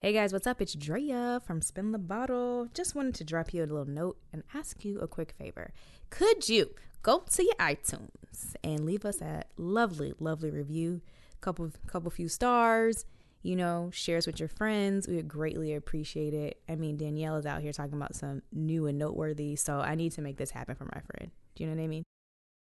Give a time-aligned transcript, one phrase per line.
[0.00, 0.62] Hey guys, what's up?
[0.62, 2.68] It's Drea from Spin the Bottle.
[2.72, 5.72] Just wanted to drop you a little note and ask you a quick favor.
[6.08, 6.70] Could you
[7.02, 11.00] go to your iTunes and leave us a lovely, lovely review,
[11.40, 13.06] couple, couple few stars,
[13.42, 15.08] you know, share shares with your friends.
[15.08, 16.60] We would greatly appreciate it.
[16.68, 20.12] I mean, Danielle is out here talking about some new and noteworthy, so I need
[20.12, 21.32] to make this happen for my friend.
[21.56, 22.04] Do you know what I mean?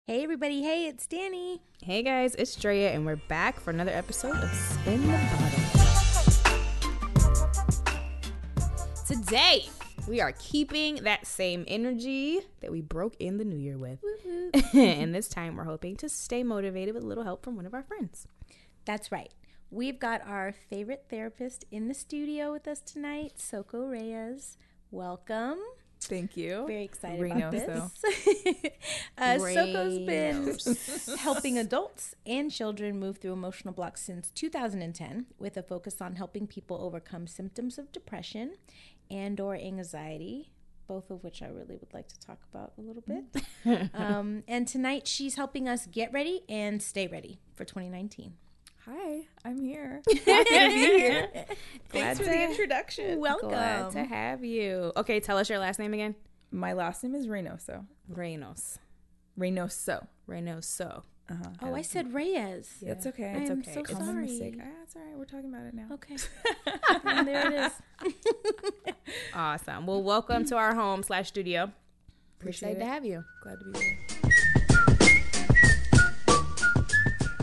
[0.06, 1.64] Hey everybody, hey, it's Danny.
[1.82, 5.63] Hey guys, it's Drea, and we're back for another episode of Spin the Bottle.
[9.34, 9.66] Today,
[10.08, 13.98] we are keeping that same energy that we broke in the new year with.
[14.76, 17.74] and this time, we're hoping to stay motivated with a little help from one of
[17.74, 18.28] our friends.
[18.86, 19.34] That's right.
[19.72, 24.56] We've got our favorite therapist in the studio with us tonight, Soko Reyes.
[24.92, 25.58] Welcome.
[26.08, 26.66] Thank you.
[26.68, 28.72] Very excited Reno, about this.
[29.18, 35.64] uh, Soko's been helping adults and children move through emotional blocks since 2010 with a
[35.64, 38.54] focus on helping people overcome symptoms of depression
[39.14, 40.50] and or anxiety
[40.88, 43.90] both of which I really would like to talk about a little bit.
[43.94, 48.34] um, and tonight she's helping us get ready and stay ready for 2019.
[48.86, 50.02] Hi, I'm here.
[50.26, 51.46] Happy to be here.
[51.90, 53.20] Thanks for to- the introduction.
[53.20, 53.50] Welcome.
[53.50, 54.92] Glad to have you.
[54.98, 56.16] Okay, tell us your last name again.
[56.52, 57.86] My last name is Reynoso.
[58.12, 58.78] Reynos.
[59.40, 60.08] Reynoso.
[60.30, 61.04] Reynoso.
[61.30, 61.50] Uh-huh.
[61.62, 62.70] Oh, I said Reyes.
[62.82, 63.30] It's okay.
[63.30, 63.74] I It's am okay.
[63.74, 64.26] so Common sorry.
[64.28, 64.56] mistake.
[64.62, 65.18] Ah, it's all right.
[65.18, 65.88] We're talking about it now.
[65.94, 66.18] Okay.
[67.06, 67.72] and there it is.
[69.36, 69.86] Awesome.
[69.88, 71.66] Well, welcome to our home slash studio.
[71.66, 71.72] We're
[72.42, 73.24] Appreciate excited to have you.
[73.42, 73.98] Glad to be here.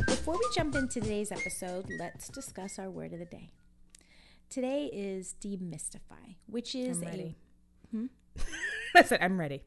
[0.07, 3.49] Before we jump into today's episode, let's discuss our word of the day.
[4.51, 7.37] Today is demystify, which is I'm a ready.
[8.95, 9.63] I said I'm ready.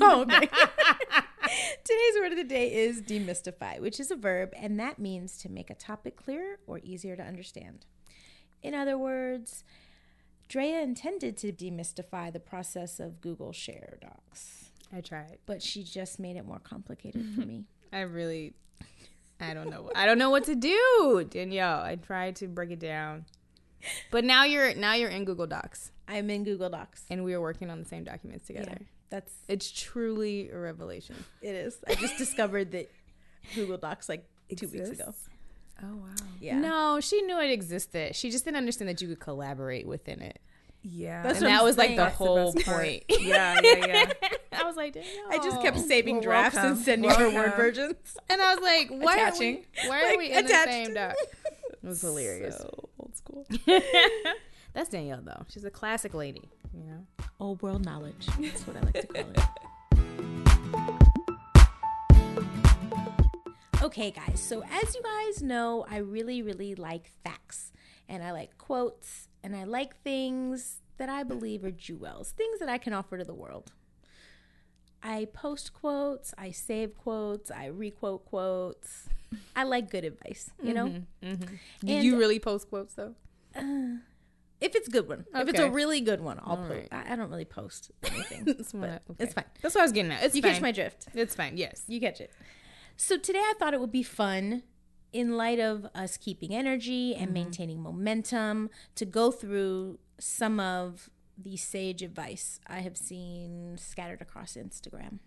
[0.00, 0.48] Oh, okay.
[1.84, 5.48] Today's word of the day is demystify, which is a verb, and that means to
[5.48, 7.86] make a topic clearer or easier to understand.
[8.62, 9.64] In other words,
[10.48, 15.38] Drea intended to demystify the process of Google Share Docs, I tried.
[15.46, 17.64] but she just made it more complicated for me.
[17.92, 18.54] I really,
[19.40, 19.90] I don't know.
[19.94, 21.80] I don't know what to do, Danielle.
[21.80, 23.26] I tried to break it down,
[24.10, 27.04] but now you're now you're in Google Docs, I'm in Google Docs.
[27.10, 28.76] and we are working on the same documents together.
[28.80, 31.16] Yeah, that's It's truly a revelation.
[31.42, 31.78] it is.
[31.88, 32.90] I just discovered that
[33.54, 34.24] Google Docs like
[34.54, 35.14] two weeks ago.
[35.82, 36.06] Oh wow.
[36.40, 36.58] Yeah.
[36.58, 38.14] No, she knew it existed.
[38.16, 40.40] She just didn't understand that you could collaborate within it,
[40.82, 41.22] Yeah.
[41.22, 41.96] That's and what that I'm was like saying.
[41.98, 42.82] the That's the whole best part.
[42.82, 43.04] point.
[43.08, 44.12] yeah, yeah, yeah.
[44.60, 45.26] I was like, Danielle.
[45.30, 46.82] I just kept saving Well, drafts and welcome.
[46.84, 47.56] sending her word Welcome.
[47.56, 48.16] versions.
[48.28, 49.56] and I was like, why Attaching.
[49.56, 50.66] are we, why are we in attached.
[50.66, 51.14] the same doc?
[51.80, 52.56] It was hilarious.
[52.56, 53.46] So old school.
[54.74, 55.44] That's Danielle though.
[55.48, 56.48] She's a classic lady.
[56.74, 57.06] You know.
[57.40, 58.26] Old world knowledge.
[58.40, 59.44] That's what I like to call it.
[63.82, 64.40] Okay, guys.
[64.40, 67.72] So, as you guys know, I really, really like facts
[68.08, 72.68] and I like quotes and I like things that I believe are jewels, things that
[72.68, 73.72] I can offer to the world.
[75.02, 79.08] I post quotes, I save quotes, I requote quotes.
[79.54, 80.86] I like good advice, you know?
[80.86, 81.26] Mm-hmm.
[81.28, 81.54] Mm-hmm.
[81.86, 83.14] Did And- you really post quotes though?
[83.54, 83.98] Uh,
[84.60, 85.24] If it's a good one.
[85.34, 86.70] If it's a really good one, I'll post.
[86.70, 86.88] right.
[86.90, 88.44] I, I don't really post anything.
[88.44, 89.24] That's but okay.
[89.24, 89.44] It's fine.
[89.62, 90.22] That's what I was getting at.
[90.24, 90.52] It's You fine.
[90.52, 91.06] catch my drift.
[91.14, 91.56] It's fine.
[91.56, 91.84] Yes.
[91.86, 92.32] You catch it.
[92.96, 94.64] So today I thought it would be fun
[95.12, 97.34] in light of us keeping energy and mm-hmm.
[97.34, 104.54] maintaining momentum to go through some of the sage advice I have seen scattered across
[104.54, 105.20] Instagram.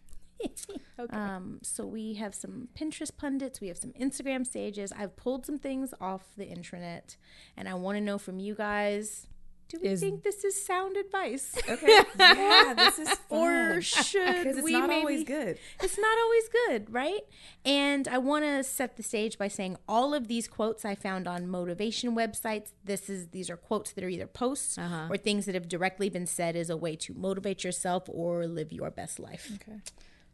[1.00, 1.18] Okay.
[1.18, 4.92] Um, so we have some Pinterest pundits, we have some Instagram sages.
[4.92, 7.18] I've pulled some things off the intranet,
[7.58, 9.26] and I want to know from you guys:
[9.68, 11.88] Do we Is- think this is sound advice, Okay.
[12.20, 13.40] Yeah, this is fun.
[13.40, 15.58] or should Because it's we not maybe always good.
[15.82, 17.22] it's not always good, right?
[17.66, 21.28] And I want to set the stage by saying all of these quotes I found
[21.28, 22.74] on motivation websites.
[22.84, 25.08] This is these are quotes that are either posts Uh-huh.
[25.10, 28.72] or things that have directly been said as a way to motivate yourself or live
[28.72, 29.52] your best life.
[29.56, 29.80] Okay.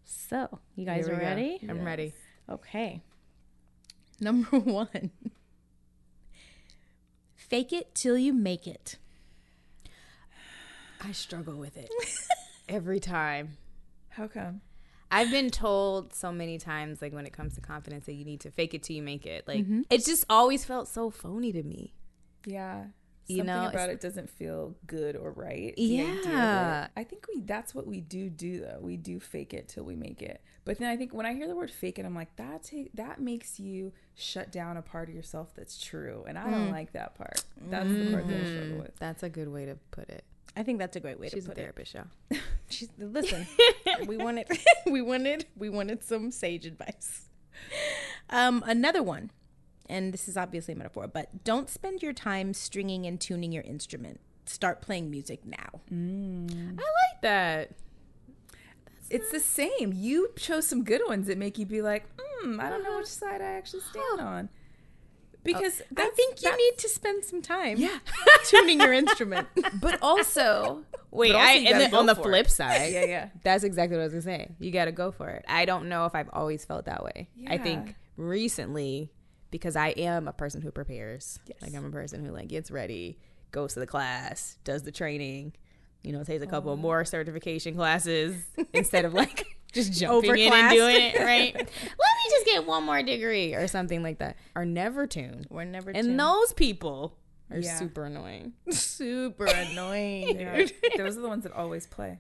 [0.10, 1.24] So, you guys are we go.
[1.24, 1.60] ready?
[1.68, 2.14] I'm ready.
[2.50, 3.02] Okay.
[4.22, 5.12] Number 1.
[7.36, 8.96] Fake it till you make it.
[11.04, 11.90] I struggle with it
[12.70, 13.58] every time.
[14.08, 14.62] How come?
[15.12, 18.40] I've been told so many times, like when it comes to confidence, that you need
[18.42, 19.46] to fake it till you make it.
[19.46, 19.82] Like mm-hmm.
[19.90, 21.94] it just always felt so phony to me.
[22.46, 22.86] Yeah.
[23.28, 25.74] You Something know, about it doesn't feel good or right.
[25.76, 26.26] the idea of it.
[26.26, 26.88] Yeah.
[26.96, 28.78] I think we that's what we do do though.
[28.80, 30.42] We do fake it till we make it.
[30.64, 32.90] But then I think when I hear the word fake it, I'm like, that ta-
[32.94, 36.24] that makes you shut down a part of yourself that's true.
[36.28, 37.44] And I don't like that part.
[37.70, 38.96] That's the part that I struggle with.
[38.98, 40.24] That's a good way to put it.
[40.56, 41.62] I think that's a great way She's to a put it.
[41.62, 42.06] therapist, y'all.
[42.70, 43.46] She's listen.
[44.08, 44.48] we wanted
[44.88, 47.26] we wanted we wanted some sage advice.
[48.30, 49.32] Um, another one.
[49.90, 53.64] And this is obviously a metaphor, but don't spend your time stringing and tuning your
[53.64, 54.20] instrument.
[54.46, 55.82] Start playing music now.
[55.92, 57.72] I like that.
[59.10, 59.94] It's the same.
[59.94, 63.08] You chose some good ones that make you be like, hmm, I don't know which
[63.08, 64.50] side I actually stand on.
[65.44, 68.00] Because I think you need to spend some time Yeah.
[68.48, 69.48] tuning your instrument.
[69.82, 72.52] But also, Wait, but also I, and gotta then on the flip it.
[72.52, 73.30] side, Yeah, yeah.
[73.44, 74.52] that's exactly what I was gonna say.
[74.60, 75.46] You got to go for it.
[75.48, 77.30] I don't know if I've always felt that way.
[77.48, 79.10] I think recently,
[79.52, 81.40] because I am a person who prepares.
[81.48, 81.62] Yes.
[81.62, 83.20] Like I'm a person who like gets ready,
[83.52, 85.54] goes to the class, does the training.
[86.04, 86.78] You know, takes a couple Oh.
[86.78, 88.36] more certification classes
[88.74, 91.20] instead of like just jumping in and doing it.
[91.20, 91.54] Right?
[91.56, 94.38] Let me just get one more degree or something like that.
[94.56, 96.08] Are never tuned, We're never tuned.
[96.08, 97.18] and those people
[97.52, 97.78] are Yeah.
[97.80, 98.54] super annoying.
[98.70, 100.40] super annoying.
[100.40, 100.66] Yeah.
[100.98, 102.20] Those are the ones that always play.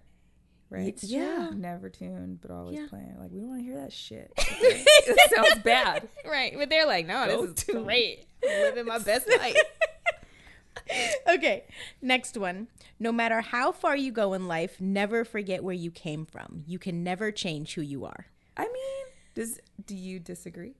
[0.69, 1.01] Right?
[1.01, 1.51] Yeah.
[1.55, 2.87] Never tuned, but always Yeah.
[2.89, 3.15] playing.
[3.19, 4.31] Like, we don't want to hear that shit.
[4.37, 6.09] It sounds bad.
[6.25, 8.25] Right, but they're like, no, Go this is too great.
[8.43, 9.55] I'm living my best life.
[11.29, 11.63] okay,
[12.01, 12.67] next one.
[12.99, 16.63] No matter how far you go in life, never forget where you came from.
[16.65, 18.25] You can never change who you are.
[18.57, 19.05] I mean,
[19.35, 20.75] does do you disagree?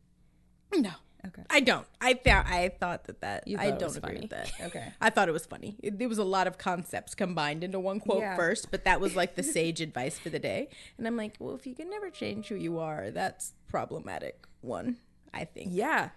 [0.75, 0.92] No,
[1.25, 1.42] Okay.
[1.50, 1.86] I don't.
[2.00, 4.22] I found I thought that that You I thought it don't agree funny.
[4.22, 4.52] with that.
[4.68, 4.94] Okay.
[5.02, 5.75] I thought it was funny.
[5.81, 8.36] It, there was a lot of concepts combined into one quote Yeah.
[8.36, 10.69] first, but that was like the sage advice for the day.
[10.98, 14.46] And I'm like, well, if you can never change who you are, that's problematic.
[14.62, 14.98] One,
[15.34, 15.69] I think.
[15.74, 16.10] Yeah.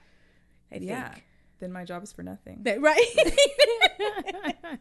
[0.70, 0.88] I think.
[0.88, 1.14] Yeah.
[1.60, 2.60] Then my job is for nothing.
[2.62, 3.06] That- right.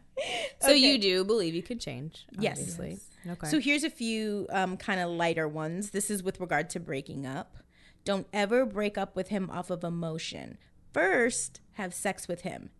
[0.62, 2.26] So you do believe you could change?
[2.38, 2.58] Yes.
[2.58, 2.98] Obviously.
[3.26, 3.46] Okay.
[3.48, 5.90] So here's a few um, kind of lighter ones.
[5.90, 7.56] This is with regard to breaking up.
[8.04, 10.58] Don't ever break up with him off of emotion.
[10.92, 12.70] First, have sex with him,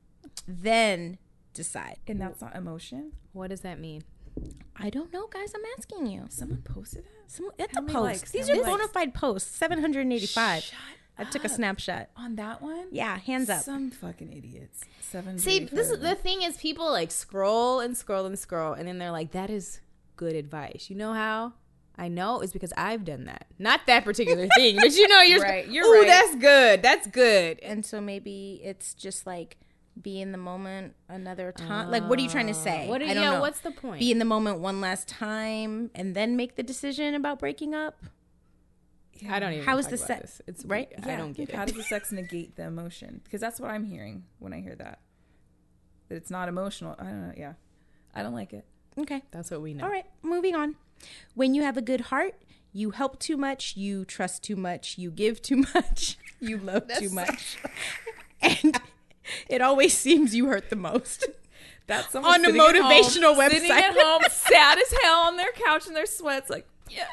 [0.47, 1.19] then
[1.53, 1.99] decide.
[2.07, 3.13] And that's not emotion.
[3.33, 4.05] what does that mean?
[4.77, 5.53] I don't know, guys.
[5.55, 6.25] I'm asking you.
[6.29, 7.31] Someone posted that?
[7.31, 7.95] Some, it's How a post.
[7.95, 8.31] likes?
[8.31, 9.55] These How are many bona fide posts.
[9.57, 10.63] 785.
[10.63, 10.75] Shut
[11.19, 12.09] I took a snapshot.
[12.17, 12.87] On that one?
[12.91, 13.63] Yeah, hands up.
[13.63, 14.85] Some fucking idiots.
[15.03, 15.39] Seven.
[15.39, 18.97] See, this is the thing is people like scroll and scroll and scroll, and then
[18.99, 19.81] they're like, "That is
[20.17, 21.53] good advice." You know how?
[22.01, 23.47] I know it's because I've done that.
[23.59, 26.07] Not that particular thing, but you know, you're Right, you're Ooh, right.
[26.07, 26.83] that's good.
[26.83, 27.61] That's good.
[27.61, 29.59] And so maybe it's just like
[30.01, 31.91] be in the moment another time.
[31.91, 32.65] like, what are you trying to oh.
[32.65, 32.89] say?
[32.89, 33.03] What?
[33.03, 33.31] Are, I don't yeah.
[33.33, 33.41] know.
[33.43, 34.01] What's the point?
[34.01, 38.03] be in the moment one last time and then make the decision about breaking up?
[39.29, 39.67] I don't even.
[39.67, 40.43] How is talk the about se- this.
[40.47, 40.91] It's right?
[41.01, 41.07] right.
[41.07, 41.59] I don't get How it.
[41.59, 43.21] How does the sex negate the emotion?
[43.25, 45.01] Because that's what I'm hearing when I hear that.
[46.09, 46.97] That it's not emotional.
[46.99, 47.35] I don't know.
[47.37, 47.53] Yeah.
[48.15, 48.65] I don't like it.
[48.97, 49.23] Okay.
[49.33, 49.85] That's what we know.
[49.85, 50.77] All right, moving on.
[51.35, 52.35] When you have a good heart,
[52.73, 57.11] you help too much, you trust too much, you give too much, you love too
[57.11, 57.59] much.
[58.43, 58.81] and
[59.49, 61.27] it always seems you hurt the most.
[61.87, 65.87] That's On a at home- motivational Sitting at home, sad as hell on their couch
[65.89, 67.09] in their sweats, like, yes,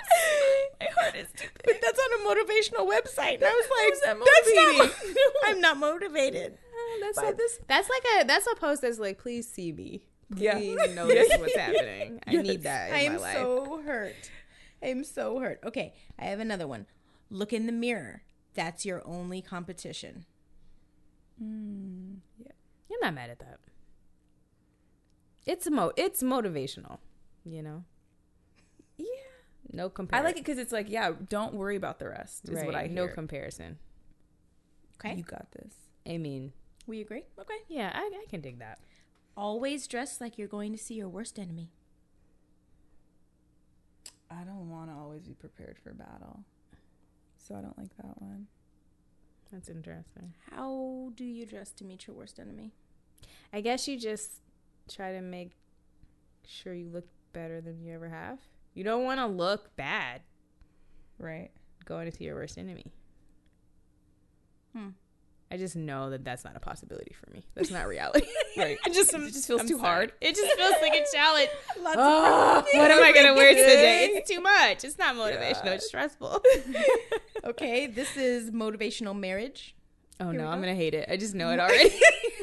[0.79, 3.35] my heart is too But that's on a motivational website.
[3.35, 6.53] And I was like, that that's not, I'm not motivated.
[6.53, 10.03] Uh, that's By this That's like a that's a post that's like, please see me.
[10.35, 10.57] Yeah.
[10.93, 12.19] Notice what's happening.
[12.27, 14.31] I need that in I am so hurt.
[14.83, 15.59] I am so hurt.
[15.63, 16.85] Okay, I have another one.
[17.29, 18.23] Look in the mirror.
[18.53, 20.25] That's your only competition.
[21.41, 22.17] Mmm.
[22.37, 22.51] Yeah.
[22.89, 23.59] You're not mad at that.
[25.45, 26.99] It's mo it's motivational,
[27.45, 27.83] you know.
[28.97, 29.05] Yeah.
[29.71, 30.25] No comparison.
[30.25, 32.65] I like it because it's like, yeah, don't worry about the rest, is right.
[32.65, 33.77] what I no comparison.
[34.99, 35.73] Okay, You got this.
[36.07, 36.53] I mean,
[36.87, 37.23] we agree.
[37.39, 37.57] Okay.
[37.67, 38.79] yeah, I, I can dig that.
[39.37, 41.69] Always dress like you're going to see your worst enemy.
[44.31, 46.43] I don't want to always be prepared for battle.
[47.37, 48.47] So I don't like that one.
[49.51, 50.33] That's interesting.
[50.51, 52.73] How do you dress to meet your worst enemy?
[53.53, 54.41] I guess you just
[54.91, 55.51] try to make
[56.45, 58.39] sure you look better than you ever have.
[58.73, 60.21] You don't want to look bad
[61.19, 61.51] Right.
[61.85, 62.91] going into your worst enemy.
[64.73, 64.89] Hmm.
[65.49, 67.45] I just know that that's not a possibility for me.
[67.55, 68.27] That's not reality.
[68.57, 68.77] Right.
[68.85, 70.11] I just, It just feels too hard.
[70.19, 71.49] It just feels like a challenge.
[71.81, 74.09] Lots Oh, what am I gonna wear today?
[74.13, 74.83] It's too much.
[74.83, 75.63] It's not motivational.
[75.63, 75.73] God.
[75.73, 76.41] It's stressful.
[77.45, 79.75] okay, this is motivational marriage.
[80.19, 81.07] Oh Here no, I'm gonna hate it.
[81.07, 81.89] I just know it already.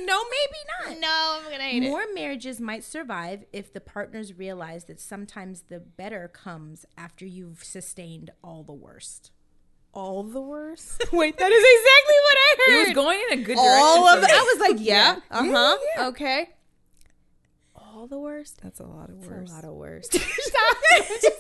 [0.04, 1.00] no, maybe not.
[1.00, 1.88] no, I'm gonna hate it.
[1.88, 7.64] More marriages might survive if the partners realize that sometimes the better comes after you've
[7.64, 9.32] sustained all the worst.
[9.94, 11.04] All the worst.
[11.12, 12.74] Wait, that is exactly what I heard.
[12.82, 13.64] It was going in a good direction.
[13.64, 14.32] all of for it.
[14.32, 15.20] I was like, yeah, Yeah.
[15.30, 16.08] uh huh, Yeah, yeah.
[16.08, 16.48] okay.
[17.76, 18.60] All the worst.
[18.62, 19.52] That's a lot of That's words.
[19.52, 20.12] a lot of worst.
[20.18, 20.76] Stop.
[20.98, 21.30] just,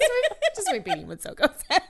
[0.56, 1.80] just repeating what Soko says.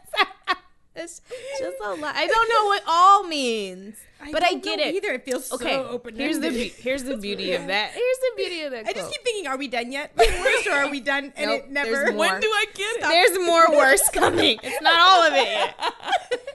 [0.97, 1.21] It's
[1.59, 2.15] just a lot.
[2.15, 3.97] I don't know what all means,
[4.31, 4.95] but I get it.
[4.95, 6.15] Either it feels Okay, so open.
[6.15, 7.91] here's the be- here's the beauty of that.
[7.93, 8.87] Here's the beauty of that.
[8.87, 10.13] I just keep thinking, are we done yet?
[10.17, 11.33] Worst or are we done?
[11.37, 12.13] And Nope, it never.
[12.13, 13.01] When do I get?
[13.01, 14.59] There's more worse coming.
[14.63, 15.75] It's not all of it yet.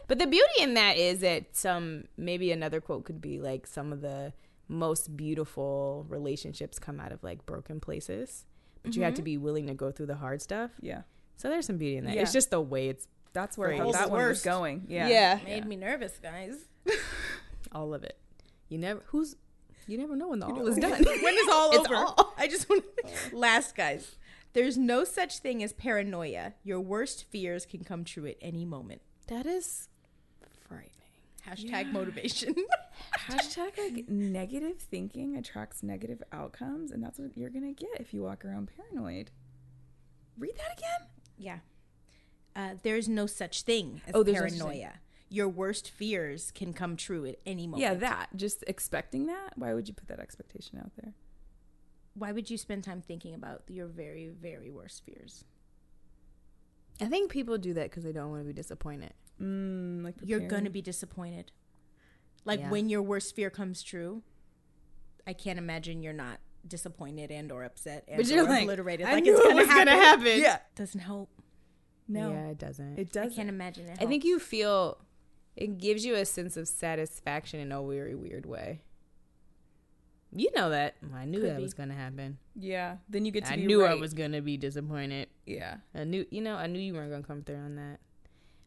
[0.08, 3.94] But the beauty in that is that some maybe another quote could be like some
[3.94, 4.34] of the
[4.68, 8.46] most beautiful relationships come out of like broken places.
[8.82, 9.26] But you have to mm-hmm.
[9.26, 10.72] be willing to go through the hard stuff.
[10.82, 11.02] Yeah.
[11.38, 12.16] So there's some beauty in that.
[12.16, 12.24] Yeah.
[12.24, 13.92] It's just the way it's That's where I Phrase.
[13.94, 14.86] thought that one was going.
[14.88, 15.08] Yeah.
[15.08, 15.40] Yeah.
[15.46, 16.56] Made me nervous, guys.
[17.72, 18.18] all of it.
[18.70, 19.36] You never who's
[19.88, 20.92] you never know when the all is done.
[21.04, 21.96] when is all It's over.
[21.96, 22.84] all- I just want
[23.34, 24.16] last guys.
[24.54, 26.54] There's no such thing as paranoia.
[26.64, 29.02] Your worst fears can come true at any moment.
[29.28, 29.88] that is
[30.68, 30.94] frightening.
[31.48, 32.56] Hashtag motivation.
[33.28, 38.24] Hashtag like negative thinking attracts negative outcomes, and that's what you're gonna get if you
[38.24, 39.30] walk around paranoid.
[40.38, 41.08] Read that again.
[41.38, 41.58] yeah.
[42.60, 44.94] Uh, there's no such thing as Oh, there's no such paranoia.
[45.30, 47.82] Your worst fears can come true at any moment.
[47.84, 48.30] Yeah, that.
[48.36, 49.52] Just expecting that.
[49.56, 51.14] Why would you put that expectation out there?
[52.16, 55.46] Why would you spend time thinking about your very, very worst fears?
[57.00, 59.14] I think people do that because they don't want to be disappointed.
[59.42, 61.52] Mm, like You're gonna be disappointed.
[62.44, 62.70] Like Yeah.
[62.72, 64.24] when your worst fear comes true,
[65.26, 69.06] I can't imagine you're not disappointed and or upset and But you're or like, obliterated.
[69.06, 69.86] I like knew it's gonna was happen.
[69.88, 70.42] gonna happen.
[70.42, 70.60] Yeah.
[70.76, 71.30] Doesn't help.
[72.10, 72.98] No, Yeah, it doesn't.
[73.00, 73.32] it doesn't.
[73.32, 73.98] I can't imagine it.
[74.02, 74.98] I think you feel
[75.56, 78.82] it gives you a sense of satisfaction in a very weird way.
[80.32, 80.96] You know that.
[81.16, 81.64] I knew Could that be.
[81.64, 82.38] was going to happen.
[82.56, 82.98] Yeah.
[83.10, 85.28] Then you get to I be knew I was going to be disappointed.
[85.46, 85.78] Yeah.
[85.96, 88.00] I knew, you know, I knew you weren't going to come through on that.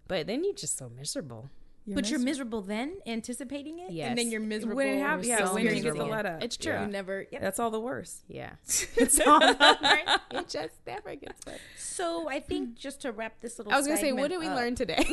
[0.08, 1.50] But then you're just so miserable.
[1.86, 4.10] But you're miserable then, anticipating it, Yes.
[4.10, 5.26] and then you're miserable when it happens.
[5.26, 5.46] You're Yeah.
[5.46, 6.10] so when you get the miserable.
[6.10, 6.42] let up.
[6.42, 6.72] It's true.
[6.72, 6.86] Yeah.
[6.86, 7.26] You never.
[7.30, 7.40] Yep.
[7.40, 8.22] That's all the worst.
[8.28, 8.50] Yeah.
[8.96, 10.18] it's all right.
[10.30, 11.58] It just never gets better.
[11.76, 14.38] So I think just to wrap this little, I was going to say, what did
[14.38, 14.94] we up, learn today?
[15.04, 15.06] what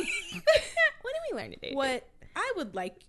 [1.14, 1.72] did we learn today?
[1.74, 3.04] What I would like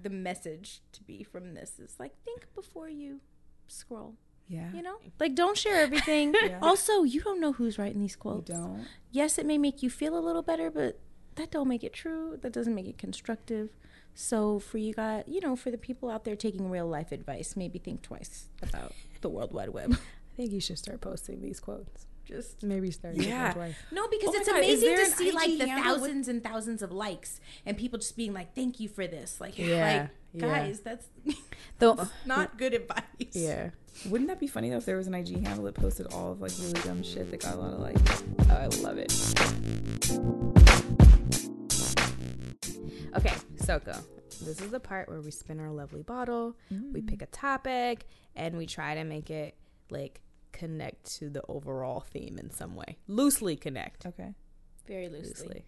[0.00, 3.20] the message to be from this is like think before you
[3.68, 4.14] scroll.
[4.48, 4.70] Yeah.
[4.74, 6.34] You know, like don't share everything.
[6.60, 8.50] Also, you don't know who's writing these You quotes.
[8.50, 8.86] don't.
[9.10, 10.98] Yes, it may make you feel a little better, but
[11.36, 12.38] that don't make it true.
[12.42, 13.70] That doesn't make it constructive.
[14.14, 17.56] So for you guys, you know, for the people out there taking real life advice,
[17.56, 19.92] maybe think twice about the World Wide Web.
[20.32, 22.06] I think you should start posting these quotes.
[22.24, 23.24] Just Maybe start Yeah.
[23.48, 23.52] yeah.
[23.52, 23.74] twice.
[23.90, 26.80] no, because Oh it's God, amazing to see like the handle with- thousands and thousands
[26.82, 29.66] of likes and people just being like, "Thank you for this." Like, Yeah,
[30.02, 30.40] like yeah.
[30.40, 31.06] guys, that's
[31.80, 33.02] The, not good advice.
[33.32, 33.70] yeah.
[34.08, 36.40] Wouldn't that be funny though if there was an IG handle that posted all of
[36.40, 38.22] like really dumb shit that got a lot of likes?
[38.48, 40.51] Oh, I love it.
[43.16, 43.92] Okay, Soko.
[44.42, 46.56] This is the part where we spin our lovely bottle,
[46.92, 49.54] we pick a topic, and we try to make it
[49.90, 50.20] like
[50.52, 52.96] connect to the overall theme in some way.
[53.06, 54.06] Loosely connect.
[54.06, 54.34] Okay.
[54.86, 55.28] Very loosely.
[55.30, 55.64] Loosely.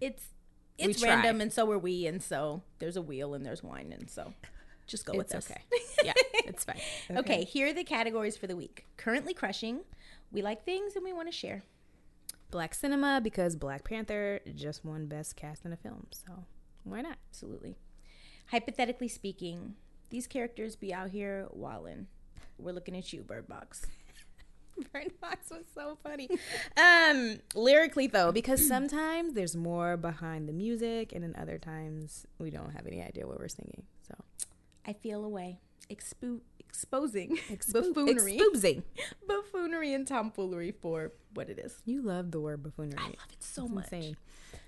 [0.00, 0.22] It's
[0.78, 1.10] We it's try.
[1.10, 4.32] random, and so are we, and so there's a wheel and there's wine, and so
[4.86, 5.50] just go with It's this.
[5.56, 5.62] okay.
[6.04, 6.12] Yeah,
[6.44, 6.80] it's fine.
[7.10, 7.44] Okay.
[7.44, 8.86] here are the categories for the week.
[8.96, 9.80] Currently crushing.
[10.32, 11.62] We like things and we want to share.
[12.50, 16.44] Black cinema because Black Panther just won Best Cast in a Film, so
[16.86, 17.16] why not?
[17.30, 17.76] Absolutely.
[18.50, 19.74] Hypothetically speaking,
[20.10, 22.06] these characters be out here wildin'.
[22.58, 23.84] We're looking at you, Bird Box.
[24.92, 26.28] Bird Box was so funny.
[26.76, 32.50] um, lyrically though, because sometimes there's more behind the music, and then other times we
[32.50, 33.82] don't have any idea what we're singing.
[34.06, 34.14] So
[34.86, 35.58] I feel away.
[35.90, 38.82] Expo- exposing Expo- buffoonery, exposing.
[39.26, 41.76] buffoonery and tomfoolery for what it is.
[41.84, 42.98] You love the word buffoonery.
[42.98, 43.84] I love it so It's much.
[43.92, 44.16] insane.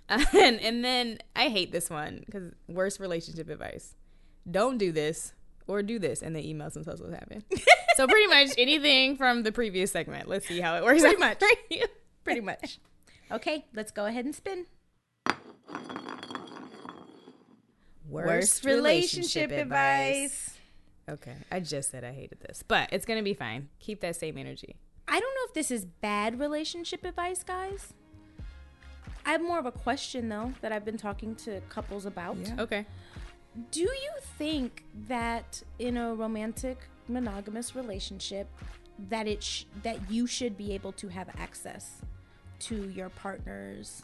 [0.32, 3.94] and, and then I hate this one because worst relationship advice:
[4.50, 5.34] don't do this
[5.66, 7.44] or do this, and then email themselves what happened.
[7.96, 10.28] so pretty much anything from the previous segment.
[10.28, 11.02] Let's see how it works.
[11.02, 11.42] Pretty much.
[12.24, 12.78] Pretty much.
[13.30, 14.66] Okay, let's go ahead and spin.
[18.08, 20.54] Worst relationship advice.
[21.08, 23.68] Okay, I just said I hated this, but it's gonna be fine.
[23.78, 24.76] Keep that same energy.
[25.06, 27.92] I don't know if this is bad relationship advice, guys.
[29.28, 32.38] I have more of a question though that I've been talking to couples about.
[32.38, 32.62] Yeah.
[32.62, 32.86] Okay.
[33.70, 38.48] Do you think that in a romantic monogamous relationship
[39.10, 42.00] that it sh- that you should be able to have access
[42.60, 44.02] to your partner's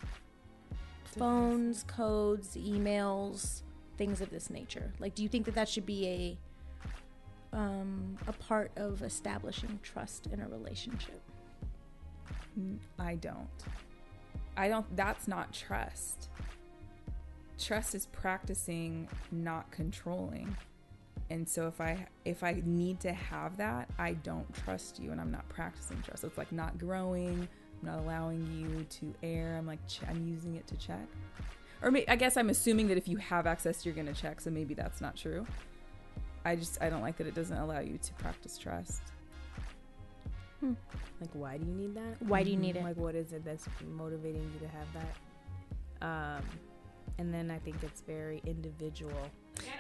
[1.04, 3.62] phones, codes, emails,
[3.96, 4.92] things of this nature?
[4.98, 6.06] Like do you think that that should be
[7.54, 11.22] a um, a part of establishing trust in a relationship?
[12.98, 13.48] I don't.
[14.56, 14.96] I don't.
[14.96, 16.28] That's not trust.
[17.58, 20.56] Trust is practicing not controlling.
[21.30, 25.20] And so if I if I need to have that, I don't trust you, and
[25.20, 26.22] I'm not practicing trust.
[26.22, 27.48] So it's like not growing.
[27.82, 29.56] I'm not allowing you to air.
[29.58, 31.06] I'm like I'm using it to check.
[31.82, 34.40] Or may- I guess I'm assuming that if you have access, you're gonna check.
[34.40, 35.46] So maybe that's not true.
[36.44, 39.02] I just I don't like that it doesn't allow you to practice trust.
[41.20, 42.20] Like, why do you need that?
[42.20, 42.82] Why do you need it?
[42.82, 46.06] Like, what is it that's motivating you to have that?
[46.06, 46.44] Um,
[47.18, 49.30] and then I think it's very individual.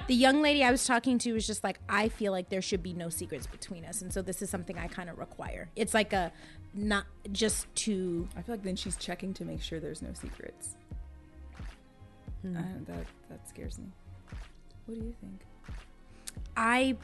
[0.06, 2.82] The young lady I was talking to was just like, I feel like there should
[2.82, 5.68] be no secrets between us, and so this is something I kind of require.
[5.74, 6.32] It's like a
[6.74, 8.28] not just to.
[8.36, 10.76] I feel like then she's checking to make sure there's no secrets.
[12.42, 12.56] Hmm.
[12.56, 13.86] Uh, that that scares me.
[14.86, 15.40] What do you think?
[16.56, 16.96] I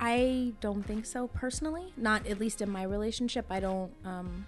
[0.00, 1.92] I don't think so personally.
[1.96, 3.46] Not at least in my relationship.
[3.50, 3.92] I don't.
[4.04, 4.46] Um,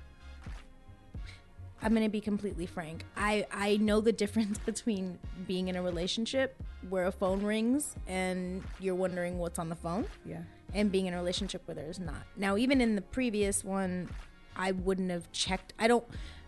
[1.83, 3.05] I'm gonna be completely frank.
[3.17, 6.57] I I know the difference between being in a relationship
[6.89, 10.43] where a phone rings and you're wondering what's on the phone, Yeah.
[10.75, 12.23] and being in a relationship where there's not.
[12.37, 14.09] Now, even in the previous one,
[14.57, 15.73] I wouldn't have checked.
[15.79, 16.05] I don't.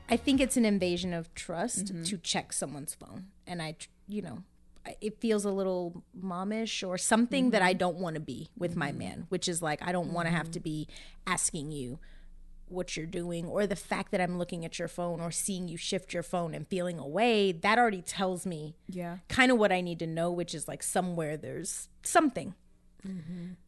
[0.09, 3.77] I think it's an invasion of trust to check someone's phone, and I,
[4.09, 4.43] you know,
[5.01, 7.79] it feels a little momish or something that I mm-hmm.
[7.79, 8.99] don't want to be with my mm-hmm.
[8.99, 10.65] man, which is like I don't want to have to mm-hmm.
[10.65, 10.89] be
[11.27, 11.99] asking you
[12.67, 15.77] what you're doing or the fact that I'm looking at your phone or seeing you
[15.77, 17.53] shift your phone and feeling away.
[17.53, 19.19] That already tells me Yeah.
[19.29, 22.55] kind of what I need to know, which is like somewhere there's something.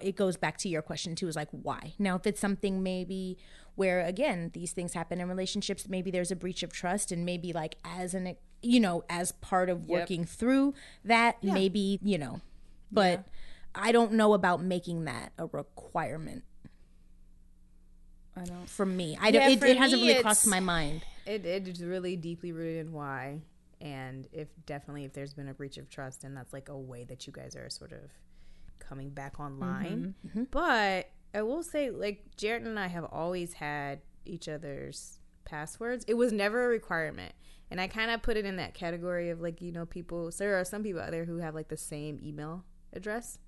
[0.00, 1.94] It goes back to your question too, is like why?
[1.98, 3.36] Now, if it's something maybe
[3.74, 7.52] where again these things happen in relationships, maybe there's a breach of trust, and maybe
[7.52, 12.40] like as an you know as part of working through that, maybe you know,
[12.90, 13.24] but
[13.74, 16.44] I don't know about making that a requirement
[18.36, 18.68] I don't.
[18.68, 19.16] for me.
[19.20, 19.42] I don't.
[19.42, 21.04] Yeah, it, for it hasn't really crossed my mind.
[21.26, 23.40] It it is really deeply rooted in why,
[23.80, 27.04] and if definitely if there's been a breach of trust, and that's like a way
[27.04, 28.10] that you guys are sort of
[28.78, 30.14] coming back online.
[30.24, 30.44] Mm-hmm, mm-hmm.
[30.50, 36.04] But I will say, like Jared and I have always had each other's passwords.
[36.08, 37.34] It was never a requirement,
[37.70, 40.30] and I kind of put it in that category of like you know people.
[40.30, 43.38] So there are some people out there who have like the same email address.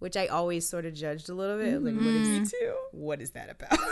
[0.00, 1.80] Which I always sort of judged a little bit.
[1.80, 2.74] Like, what is too.
[2.90, 3.78] what is that about?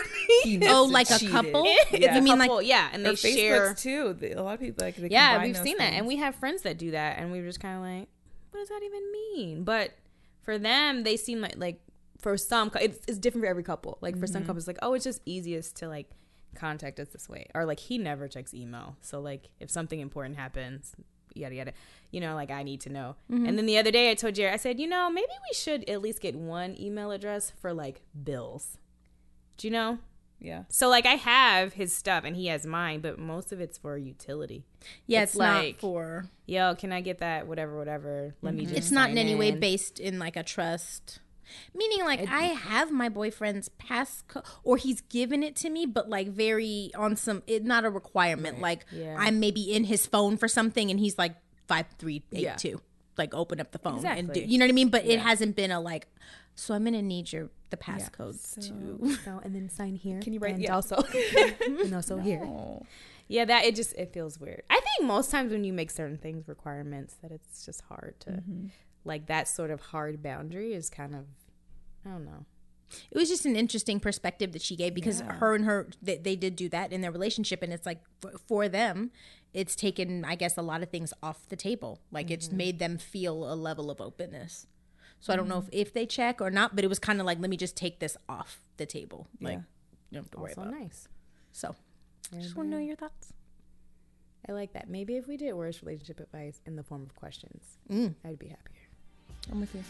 [0.68, 1.64] Oh, like a couple?
[1.90, 2.16] Yeah.
[2.16, 4.34] You mean like yeah, and Or they share Facebooks too.
[4.36, 4.96] A lot of people like.
[4.96, 7.38] They yeah, we've those seen that, and we have friends that do that, and we
[7.38, 8.08] are just kind of like,
[8.50, 9.64] what does that even mean?
[9.64, 9.92] But
[10.42, 11.80] for them, they seem like like
[12.18, 13.96] for some, it's, it's different for every couple.
[14.02, 14.32] Like for Mm-hmm.
[14.32, 16.10] some couples, like oh, it's just easiest to like
[16.54, 20.36] contact us this way, or like he never checks email, so like if something important
[20.38, 20.94] happens.
[21.34, 21.72] Yada yada,
[22.10, 23.16] you know, like I need to know.
[23.30, 23.46] Mm-hmm.
[23.46, 25.88] And then the other day, I told Jared, I said, you know, maybe we should
[25.88, 28.76] at least get one email address for like bills.
[29.56, 29.98] Do you know?
[30.38, 30.64] Yeah.
[30.68, 33.96] So like I have his stuff and he has mine, but most of it's for
[33.96, 34.64] utility.
[35.06, 36.26] yeah, it's it's, like- not for.
[36.44, 37.46] Yo, can I get that?
[37.46, 38.34] Whatever, whatever.
[38.42, 38.76] Let me just.
[38.76, 41.20] It's not in any way based in like a trust.
[41.74, 46.28] Meaning, like I have my boyfriend's passcode, or he's given it to me, but like
[46.28, 47.42] very on some.
[47.46, 48.60] It not a requirement.
[48.60, 49.16] Like Yeah.
[49.18, 51.34] I'm maybe in his phone for something, and he's like
[51.68, 52.56] five three eight Yeah.
[52.56, 52.80] two.
[53.18, 54.40] Like open up the phone and do.
[54.40, 54.88] You know what I mean?
[54.88, 56.06] But it hasn't been a like.
[56.54, 59.16] So I'm gonna need your the passcode So- to.
[59.24, 60.20] So and then sign here.
[60.20, 60.74] Can you write- And yeah.
[60.74, 60.96] also,
[61.66, 62.42] and also here.
[62.44, 62.82] Oh.
[63.28, 64.62] Yeah, that it just it feels weird.
[64.68, 68.30] I think most times when you make certain things requirements, that it's just hard to
[68.32, 68.66] Mm-hmm.
[69.04, 71.24] Like that sort of hard boundary is kind of
[72.04, 72.44] I don't know.
[73.10, 76.36] it was just an interesting perspective that she gave because her and her they, they
[76.36, 79.10] did do that in their relationship and it's like for, for them
[79.54, 82.98] it's taken i guess a lot of things off the table like it's made them
[82.98, 84.66] feel a level of openness
[85.20, 87.26] so i don't know if, if they check or not but it was kind of
[87.26, 89.60] like let me just take this off the table like Yeah.
[90.10, 91.08] you don't have to worry Also about nice.
[91.52, 91.74] so
[92.34, 93.32] I just want to know your thoughts
[94.48, 94.88] I like that.
[94.90, 98.16] Maybe if we did worst relationship advice in the form of questions, Mm.
[98.24, 98.81] I'd be happier.
[99.50, 99.82] I'm with you.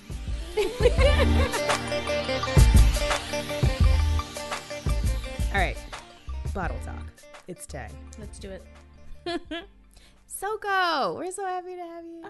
[5.55, 5.77] All right,
[6.55, 7.05] bottle talk.
[7.49, 7.91] It's time.
[8.19, 8.63] let's do it
[10.27, 12.23] Soko, we're so happy to have you.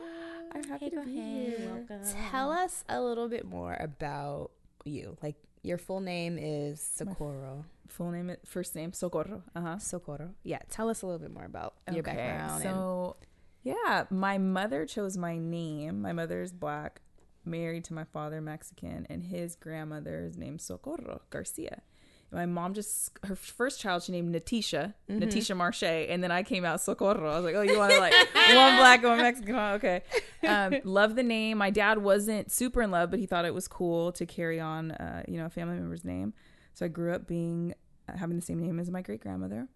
[0.54, 1.58] I'm happy go to be ahead.
[1.58, 1.68] here.
[1.88, 4.50] welcome Tell us a little bit more about
[4.84, 5.16] you.
[5.22, 7.64] Like your full name is Socorro.
[7.88, 9.42] Full name, first name, Socorro.
[9.54, 9.78] Uh huh.
[9.78, 10.30] Socorro.
[10.42, 12.54] Yeah, tell us a little bit more about your background.
[12.54, 13.16] and So,
[13.62, 16.02] yeah, my mother chose my name.
[16.02, 17.00] My mother's black,
[17.44, 21.82] married to my father, Mexican, and his grandmother is named Socorro Garcia.
[22.30, 25.22] My mom just her first child she named Natisha, Mm-hmm.
[25.22, 27.30] Natisha Marche, and then I came out Socorro.
[27.30, 28.14] I was like, oh, you want to like
[28.54, 29.54] one black, one Mexican?
[29.54, 30.02] Okay.
[30.46, 31.58] Um, love the name.
[31.58, 34.92] My dad wasn't super in love, but he thought it was cool to carry on,
[34.92, 36.32] uh, you know, a family member's name.
[36.72, 37.74] So I grew up being
[38.08, 39.68] having the same name as my great grandmother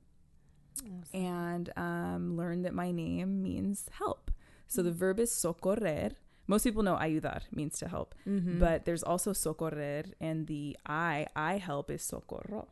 [1.15, 4.31] and um, learned that my name means help.
[4.67, 6.13] So the verb is socorrer.
[6.47, 8.15] Most people know ayudar means to help,
[8.59, 12.69] but there's also socorrer, and the I I help is socorro.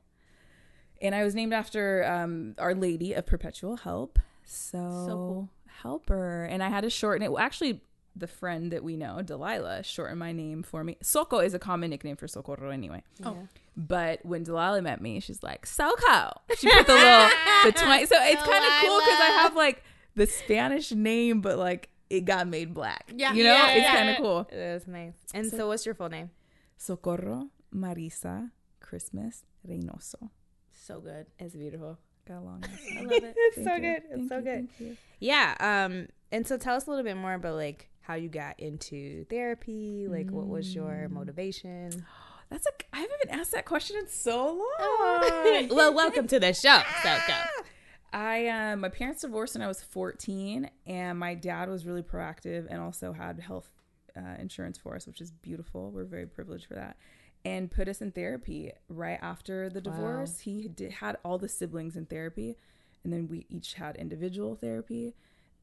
[1.02, 4.18] And I was named after um, Our Lady of Perpetual Help.
[4.44, 5.48] So, cool.
[5.82, 7.32] helper, and I had to shorten it.
[7.32, 7.80] Well, actually,
[8.14, 10.96] the friend that we know, Delilah, shortened my name for me.
[11.02, 13.02] Soko is a common nickname for socorro, anyway.
[13.24, 13.48] Oh.
[13.76, 16.40] But when Delilah met me, she's like, Soko.
[16.56, 17.28] She put the little,
[17.64, 18.06] the twenty.
[18.06, 19.82] So it's kind of cool because I have like
[20.14, 23.10] the Spanish name, but like it got made black.
[23.14, 23.32] Yeah.
[23.32, 23.94] You know, Yeah, it's yeah.
[23.96, 24.48] kind of cool.
[24.52, 25.14] That's nice.
[25.32, 26.30] And so, So- what's your full name?
[26.76, 30.30] Socorro Marisa Christmas Reynoso.
[30.72, 31.26] So good.
[31.38, 31.98] It's beautiful.
[32.26, 33.34] Got a long ass I love it.
[33.36, 33.80] It's Thank so you.
[33.80, 34.02] good.
[34.10, 34.68] It's Thank so good.
[34.68, 34.96] thank you.
[35.20, 35.54] Yeah.
[35.60, 36.08] Um.
[36.32, 40.06] And so, tell us a little bit more about like how you got into therapy.
[40.08, 41.12] Like, what was your Mm.
[41.12, 42.04] motivation?
[42.50, 42.70] That's a.
[42.96, 45.68] I haven't been asked that question in so long.
[45.70, 46.80] well, welcome to the show.
[47.02, 47.34] So go.
[48.14, 52.66] I um my parents divorced when I was 14 and my dad was really proactive
[52.70, 53.68] and also had health
[54.16, 55.90] uh, insurance for us which is beautiful.
[55.90, 56.96] We're very privileged for that.
[57.44, 59.90] And put us in therapy right after the Wow.
[59.96, 60.38] divorce.
[60.40, 62.57] He did, had all the siblings in therapy
[63.03, 65.14] and then we each had individual therapy.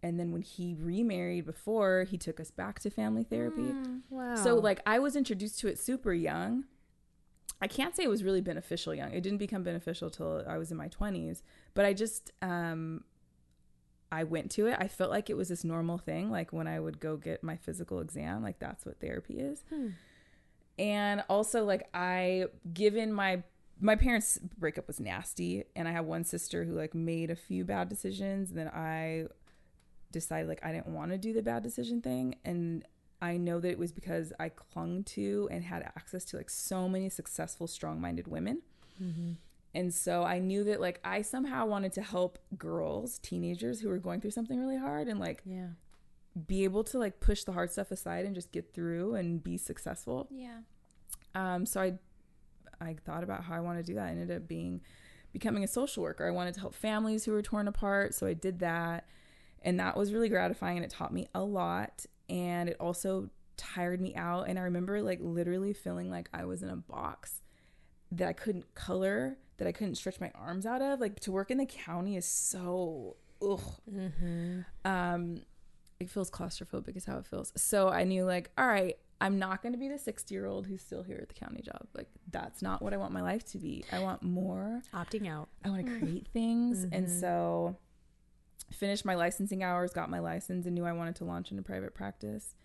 [0.03, 3.75] And then when he remarried before, he took us back to family therapy.
[4.09, 4.35] Wow.
[4.35, 6.65] So like I was introduced to it super young.
[7.61, 9.13] I can't say it was really beneficial young.
[9.13, 11.41] It didn't become beneficial till I was in my 20s,
[11.73, 13.03] but I just um
[14.11, 14.75] I went to it.
[14.79, 17.55] I felt like it was this normal thing like when I would go get my
[17.55, 19.63] physical exam, like that's what therapy is.
[19.69, 19.89] Hmm.
[20.77, 23.43] And also like I given my
[23.79, 27.65] my parents breakup was nasty and I had one sister who like made a few
[27.65, 29.25] bad decisions and then I
[30.11, 32.85] decided like I didn't want to do the bad decision thing and
[33.21, 36.89] I know that it was because I clung to and had access to like so
[36.89, 38.61] many successful strong-minded women.
[39.73, 43.99] And so I knew that like I somehow wanted to help girls, teenagers who were
[43.99, 45.67] going through something really hard and like yeah.
[46.47, 49.57] be able to like push the hard stuff aside and just get through and be
[49.57, 50.27] successful.
[50.29, 50.59] Yeah.
[51.35, 51.93] Um, so I
[52.81, 54.07] I thought about how I want to do that.
[54.07, 54.81] I ended up being
[55.31, 56.27] becoming a social worker.
[56.27, 59.07] I wanted to help families who were torn apart, so I did that.
[59.61, 64.01] And that was really gratifying and it taught me a lot and it also tired
[64.01, 67.41] me out and I remember like literally feeling like I was in a box
[68.11, 70.99] that I couldn't color, that I couldn't stretch my arms out of.
[70.99, 73.61] Like to work in the county is so ugh.
[73.93, 74.61] Mm-hmm.
[74.83, 75.41] Um
[75.99, 77.53] it feels claustrophobic is how it feels.
[77.55, 80.65] So I knew like, all right, I'm not going to be the 60 year old
[80.65, 81.85] who's still here at the county job.
[81.95, 83.85] Like that's not what I want my life to be.
[83.91, 84.81] I want more.
[84.95, 85.49] Opting out.
[85.63, 85.99] I want to mm.
[85.99, 86.83] create things.
[86.85, 87.19] And mm-hmm.
[87.19, 87.77] so
[88.71, 91.93] finished my licensing hours, got my license and knew I wanted to launch into private
[91.93, 92.55] practice.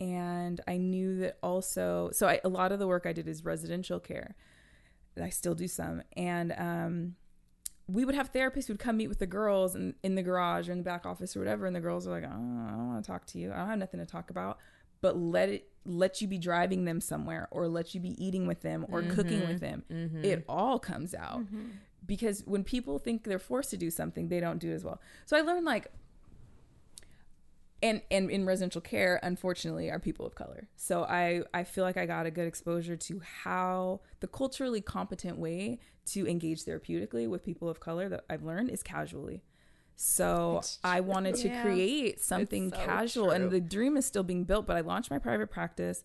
[0.00, 3.44] And I knew that also, so I, a lot of the work I did is
[3.44, 4.36] residential care.
[5.20, 6.02] I still do some.
[6.16, 7.16] And um,
[7.88, 10.68] we would have therapists who would come meet with the girls in, in the garage
[10.68, 11.66] or in the back office or whatever.
[11.66, 13.52] And the girls are like, oh, I don't want to talk to you.
[13.52, 14.58] I don't have nothing to talk about.
[15.00, 18.60] But let it let you be driving them somewhere or let you be eating with
[18.60, 19.48] them or cooking mm-hmm.
[19.48, 19.84] with them.
[19.90, 20.24] Mm-hmm.
[20.24, 21.68] It all comes out mm-hmm.
[22.08, 25.00] Because when people think they're forced to do something, they don't do it as well.
[25.26, 25.86] So I learned like
[27.80, 30.66] and and in residential care unfortunately are people of color.
[30.74, 35.38] So i i feel like i got a good exposure to how the culturally competent
[35.38, 39.42] way to engage therapeutically with people of color that i've learned is casually.
[39.94, 41.62] So i wanted to Yeah.
[41.62, 45.18] create something so casual and the dream is still being built but i launched my
[45.20, 46.04] private practice.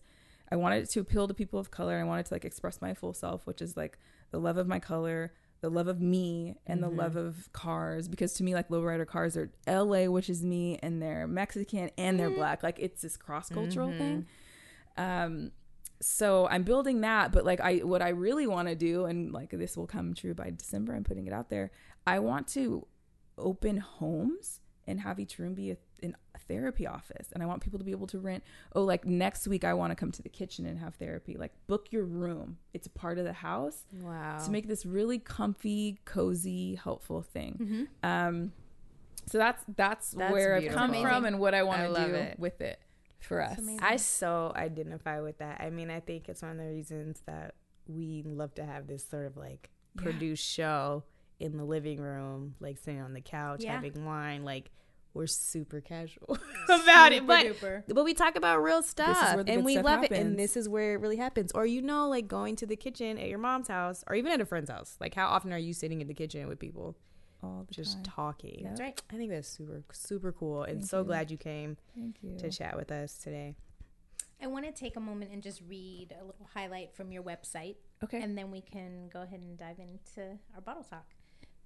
[0.52, 1.96] I wanted it to appeal to people of color.
[1.98, 3.98] I wanted to like express my full self which is like
[4.30, 5.32] the love of my color
[5.64, 7.26] the love of me and the love mm-hmm.
[7.26, 11.26] of cars because to me like lowrider cars are LA which is me and they're
[11.26, 12.36] Mexican and they're mm-hmm.
[12.36, 12.62] black.
[12.62, 13.98] Like it's this cross cultural mm-hmm.
[13.98, 14.26] thing.
[14.98, 15.52] Um
[16.02, 19.52] so I'm building that but like I what I really want to do and like
[19.52, 21.70] this will come true by December I'm putting it out there
[22.06, 22.86] I want to
[23.38, 27.62] open homes and have each room be a, an- a therapy office and I want
[27.62, 28.42] people to be able to rent
[28.74, 31.52] oh like next week I want to come to the kitchen and have therapy like
[31.66, 34.38] book your room it's a part of the house Wow.
[34.44, 37.88] to make this really comfy, cozy, helpful thing.
[38.02, 38.52] Um,
[39.26, 41.06] so that's that's, That's where I've come Amazing.
[41.06, 42.38] from and what I want to do it.
[42.38, 42.78] with it
[43.20, 43.56] for us.
[43.58, 43.80] amazing.
[43.82, 45.60] I so identify with that.
[45.62, 47.54] I mean, I think it's one of the reasons that
[47.86, 50.02] we love to have this sort of like Yeah.
[50.02, 51.04] produced show
[51.40, 53.72] in the living room, like sitting on the couch, Yeah.
[53.76, 54.44] having wine.
[54.44, 54.70] Like
[55.14, 56.36] we're super casual
[56.68, 57.82] about it, but duper.
[57.88, 60.38] but we talk about real stuff, where the and good we stuff love it, and
[60.38, 61.52] this is where it really happens.
[61.52, 64.40] Or you know, like going to the kitchen at your mom's house, or even at
[64.40, 64.96] a friend's house.
[65.00, 66.96] Like, how often are you sitting in the kitchen with people
[67.42, 68.02] All the just time.
[68.04, 68.58] talking?
[68.60, 68.68] Yep.
[68.70, 69.02] That's right.
[69.12, 71.04] I think that's super super cool, and Thank so you.
[71.04, 72.36] glad you came Thank you.
[72.38, 73.56] to chat with us today.
[74.42, 77.76] I want to take a moment and just read a little highlight from your website,
[78.02, 78.20] Okay.
[78.20, 81.06] and then we can go ahead and dive into our bottle talk.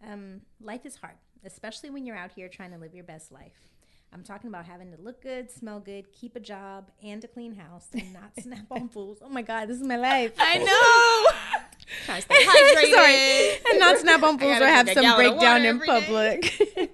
[0.06, 3.68] Um, life is hard, especially when you're out here trying to live your best life.
[4.12, 7.54] I'm talking about having to look good, smell good, keep a job, and a clean
[7.54, 9.18] house, and not snap on fools.
[9.22, 10.32] Oh my God, this is my life.
[10.38, 11.58] I know.
[12.06, 12.94] Trying to stay hydrated.
[12.94, 13.70] Sorry.
[13.70, 16.88] And not snap on fools or have some breakdown in public.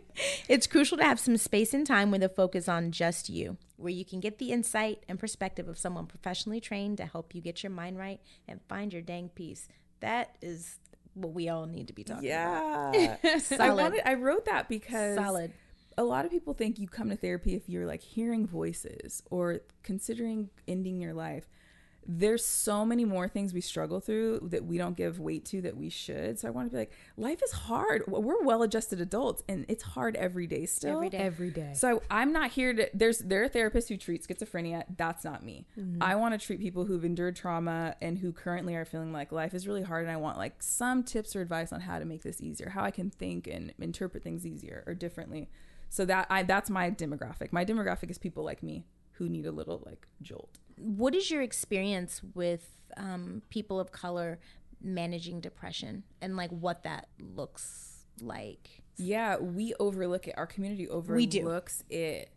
[0.49, 3.93] it's crucial to have some space and time with a focus on just you, where
[3.93, 7.63] you can get the insight and perspective of someone professionally trained to help you get
[7.63, 9.69] your mind right and find your dang peace.
[10.01, 10.79] That is
[11.15, 12.95] what we all need to be talking about.
[12.95, 13.17] Yeah.
[13.25, 13.83] I Solid.
[13.83, 15.53] wanted I wrote that because Solid.
[15.97, 19.61] a lot of people think you come to therapy if you're like hearing voices or
[19.83, 21.49] considering ending your life
[22.07, 25.77] there's so many more things we struggle through that we don't give weight to that
[25.77, 26.39] we should.
[26.39, 28.05] So I want to be like, life is hard.
[28.07, 30.97] We're well-adjusted adults, and it's hard every day still.
[30.97, 31.19] Every day.
[31.19, 31.73] Every day.
[31.75, 32.91] So I'm not here to.
[32.95, 34.85] There's there are therapists who treat schizophrenia.
[34.97, 35.67] That's not me.
[35.79, 36.03] Mm-hmm.
[36.03, 39.55] I want to treat people who've endured trauma and who currently are feeling like life
[39.55, 42.23] is really hard, and I want like some tips or advice on how to make
[42.23, 45.49] this easier, how I can think and interpret things easier or differently.
[45.89, 47.53] So that I that's my demographic.
[47.53, 51.43] My demographic is people like me who need a little like jolt what is your
[51.43, 54.39] experience with um, people of color
[54.81, 58.83] managing depression and like what that looks like?
[58.97, 60.35] Yeah, we overlook it.
[60.37, 62.31] Our community overlooks it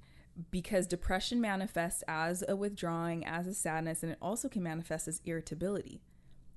[0.52, 5.21] because depression manifests as a withdrawing, as a sadness, and it also can manifest as
[5.26, 6.02] irritability.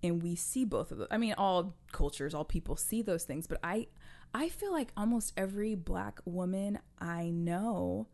[0.03, 1.09] And we see both of them.
[1.11, 3.89] I mean, all cultures, all people see those things, but I
[4.33, 8.07] I feel like almost every black woman I know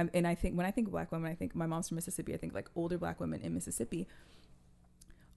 [0.00, 2.34] I'm, and I think when I think black women, I think my mom's from Mississippi.
[2.34, 4.08] I think like older black women in Mississippi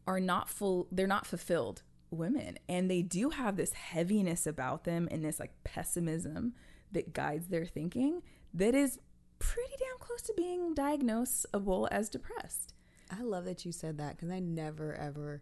[0.07, 0.87] are not full.
[0.91, 5.51] They're not fulfilled women, and they do have this heaviness about them and this like
[5.63, 6.53] pessimism
[6.91, 8.21] that guides their thinking.
[8.53, 8.99] That is
[9.39, 12.73] pretty damn close to being diagnosable as depressed.
[13.11, 15.41] I love that you said that because I never ever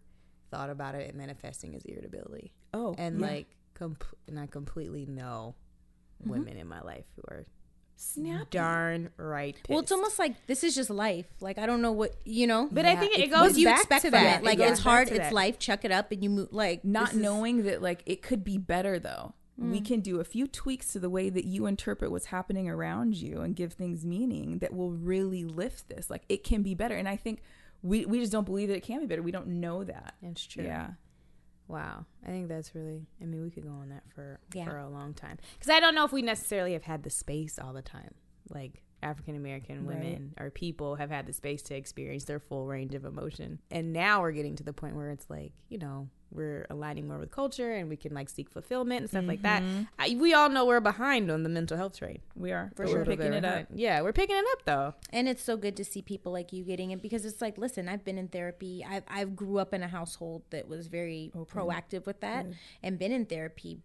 [0.49, 2.51] thought about it manifesting as irritability.
[2.73, 3.27] Oh, and yeah.
[3.27, 5.55] like, comp- and I completely know
[6.21, 6.31] mm-hmm.
[6.31, 7.45] women in my life who are
[8.01, 8.49] Snap.
[8.49, 9.53] Darn right.
[9.55, 9.69] Pissed.
[9.69, 11.27] Well, it's almost like this is just life.
[11.39, 12.67] Like I don't know what you know.
[12.71, 14.41] But yeah, I think it, it goes you back expect to that.
[14.41, 14.45] It.
[14.45, 15.09] Like it it's hard.
[15.09, 15.33] It's that.
[15.33, 15.59] life.
[15.59, 16.49] Chuck it up, and you move.
[16.51, 17.65] Like not knowing is...
[17.65, 19.35] that like it could be better though.
[19.61, 19.71] Mm.
[19.71, 23.15] We can do a few tweaks to the way that you interpret what's happening around
[23.15, 26.09] you and give things meaning that will really lift this.
[26.09, 26.95] Like it can be better.
[26.95, 27.43] And I think
[27.83, 29.21] we we just don't believe that it can be better.
[29.21, 30.15] We don't know that.
[30.23, 30.63] It's true.
[30.63, 30.91] Yeah.
[31.71, 33.07] Wow, I think that's really.
[33.21, 34.65] I mean, we could go on that for yeah.
[34.65, 37.57] for a long time because I don't know if we necessarily have had the space
[37.57, 38.13] all the time
[38.53, 40.45] like African American women right.
[40.45, 43.59] or people have had the space to experience their full range of emotion.
[43.71, 47.17] And now we're getting to the point where it's like, you know, we're aligning more
[47.17, 49.29] with culture and we can like seek fulfillment and stuff mm-hmm.
[49.29, 49.63] like that.
[49.63, 49.83] Mm-hmm.
[49.99, 52.19] I, we all know we're behind on the mental health train.
[52.35, 52.71] We are.
[52.75, 53.05] For sure.
[53.05, 53.67] Picking it up.
[53.73, 54.93] Yeah, we're picking it up though.
[55.11, 57.89] And it's so good to see people like you getting it because it's like, listen,
[57.89, 58.85] I've been in therapy.
[58.87, 61.61] I've, I've grew up in a household that was very Open.
[61.61, 62.45] proactive with that
[62.81, 63.79] and been in therapy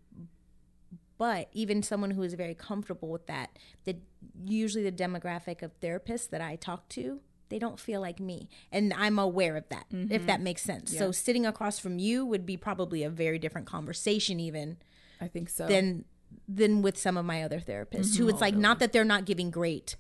[1.19, 3.97] but even someone who is very comfortable with that, the
[4.45, 8.49] usually the demographic of therapists that I talk to, they don't feel like me.
[8.73, 10.13] And I'm aware of that, mm-hmm.
[10.13, 10.93] if that makes sense.
[10.93, 11.01] Yeah.
[11.01, 14.79] So sitting across from you would be probably a very different conversation even.
[15.21, 15.67] I think so.
[15.67, 16.05] Than
[16.49, 18.23] than with some of my other therapists mm-hmm.
[18.25, 19.97] who it's like not that they're not giving great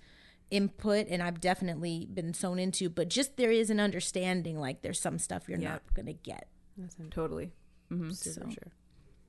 [0.50, 5.00] input and I've definitely been sewn into, but just there is an understanding like there's
[5.00, 5.72] some stuff you're yeah.
[5.72, 6.48] not gonna get.
[6.76, 7.52] That's totally.
[7.90, 8.10] Mm-hmm.
[8.10, 8.50] Super so.
[8.50, 8.72] sure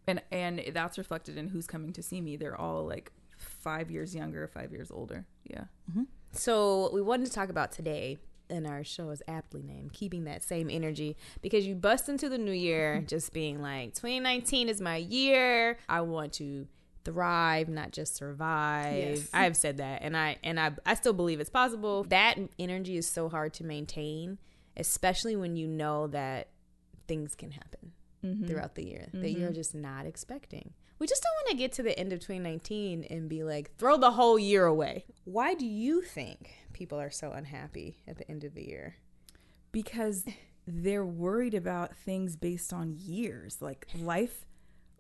[0.07, 2.37] and and that's reflected in who's coming to see me.
[2.37, 5.25] They're all like five years younger, five years older.
[5.43, 5.65] Yeah.
[6.31, 8.17] So we wanted to talk about today
[8.49, 12.37] and our show is aptly named keeping that same energy because you bust into the
[12.37, 16.65] new year just being like 2019 is my year i want to
[17.03, 19.29] thrive not just survive yes.
[19.33, 23.05] i've said that and i and I, I still believe it's possible that energy is
[23.05, 24.37] so hard to maintain
[24.77, 26.47] especially when you know that
[27.07, 27.91] things can happen
[28.23, 28.47] mm-hmm.
[28.47, 29.21] throughout the year mm-hmm.
[29.21, 30.73] that you're just not expecting.
[30.99, 33.97] We just don't want to get to the end of 2019 and be like, throw
[33.97, 35.05] the whole year away.
[35.25, 38.95] Why do you think people are so unhappy at the end of the year?
[39.71, 40.25] Because
[40.65, 43.61] they're worried about things based on years.
[43.61, 44.45] Like life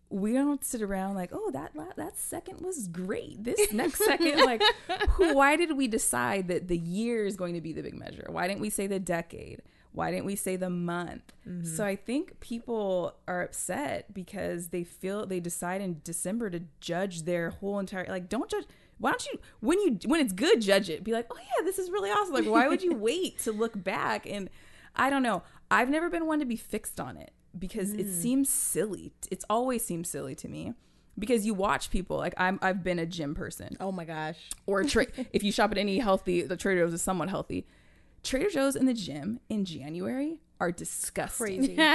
[0.09, 3.43] we don't sit around like, oh, that that second was great.
[3.43, 4.61] This next second, like,
[5.09, 8.25] who, why did we decide that the year is going to be the big measure?
[8.29, 9.61] Why didn't we say the decade?
[9.97, 11.33] Why didn't we say the month?
[11.47, 11.65] Mm-hmm.
[11.65, 17.23] So I think people are upset because they feel they decide in December to judge
[17.23, 18.65] their whole entire like don't judge
[18.99, 21.79] why don't you when you when it's good judge it be like oh yeah this
[21.79, 24.49] is really awesome like why would you wait to look back and
[24.95, 27.29] i don't know i've never been one to be fixed on it
[27.59, 27.99] because mm.
[27.99, 30.73] it seems silly it's always seems silly to me
[31.19, 33.75] because you watch people like I'm I've been a gym person.
[33.79, 34.37] Oh my gosh.
[34.65, 37.65] Or a tra- if you shop at any healthy the Trader Joe's is somewhat healthy.
[38.27, 41.79] Trader Joe's in the gym in January are disgusting.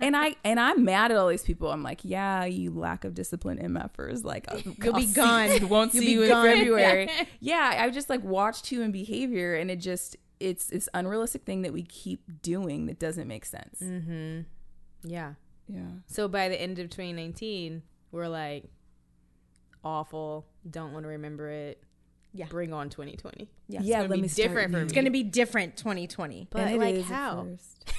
[0.00, 1.70] And I and I'm mad at all these people.
[1.70, 4.24] I'm like, yeah, you lack of discipline MFers.
[4.24, 5.48] Like you'll I'll be gone.
[5.68, 6.48] won't you'll see you gone.
[6.48, 7.08] in February.
[7.38, 11.72] yeah, I just like watched human behavior, and it just it's this unrealistic thing that
[11.72, 13.80] we keep doing that doesn't make sense.
[13.80, 14.40] Mm-hmm.
[15.04, 15.34] Yeah.
[15.68, 15.86] Yeah.
[16.08, 18.64] So by the end of 2019, we're like
[19.84, 20.46] awful.
[20.68, 21.80] Don't want to remember it
[22.32, 22.46] yeah.
[22.46, 23.48] bring on 2020.
[23.68, 24.84] Yeah, yeah let me different for me.
[24.84, 26.48] It's going to be different 2020.
[26.50, 27.46] But like how?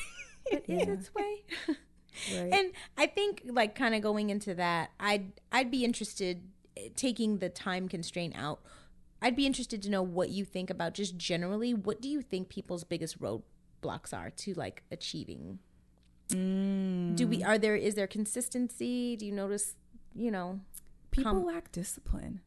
[0.45, 0.77] it yeah.
[0.77, 1.43] is its way.
[1.67, 2.53] right.
[2.53, 6.43] And I think like kind of going into that, I'd I'd be interested
[6.77, 8.61] eh, taking the time constraint out
[9.23, 11.73] I'd be interested to know what you think about just generally.
[11.73, 15.59] What do you think people's biggest roadblocks are to like achieving?
[16.27, 17.15] Mm.
[17.15, 19.15] Do we are there is there consistency?
[19.15, 19.75] Do you notice?
[20.13, 20.59] You know,
[21.11, 22.41] people com- lack discipline.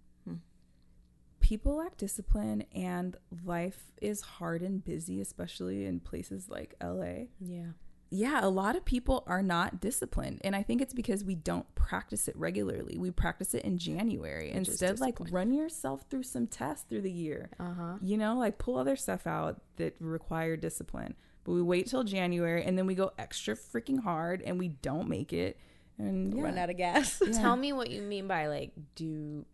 [1.46, 7.26] People lack discipline, and life is hard and busy, especially in places like LA.
[7.40, 7.72] Yeah
[8.10, 10.40] yeah, a lot of people are not disciplined.
[10.44, 12.96] And I think it's because we don't practice it regularly.
[12.98, 14.48] We practice it in January.
[14.48, 17.50] Which Instead, like run yourself through some tests through the year.
[17.58, 17.94] Uh-huh.
[18.00, 21.14] You know, like pull other stuff out that require discipline.
[21.44, 25.08] But we wait till January and then we go extra freaking hard and we don't
[25.08, 25.58] make it
[25.98, 26.42] and yeah.
[26.42, 27.20] run out of gas.
[27.24, 27.32] Yeah.
[27.40, 29.44] Tell me what you mean by like do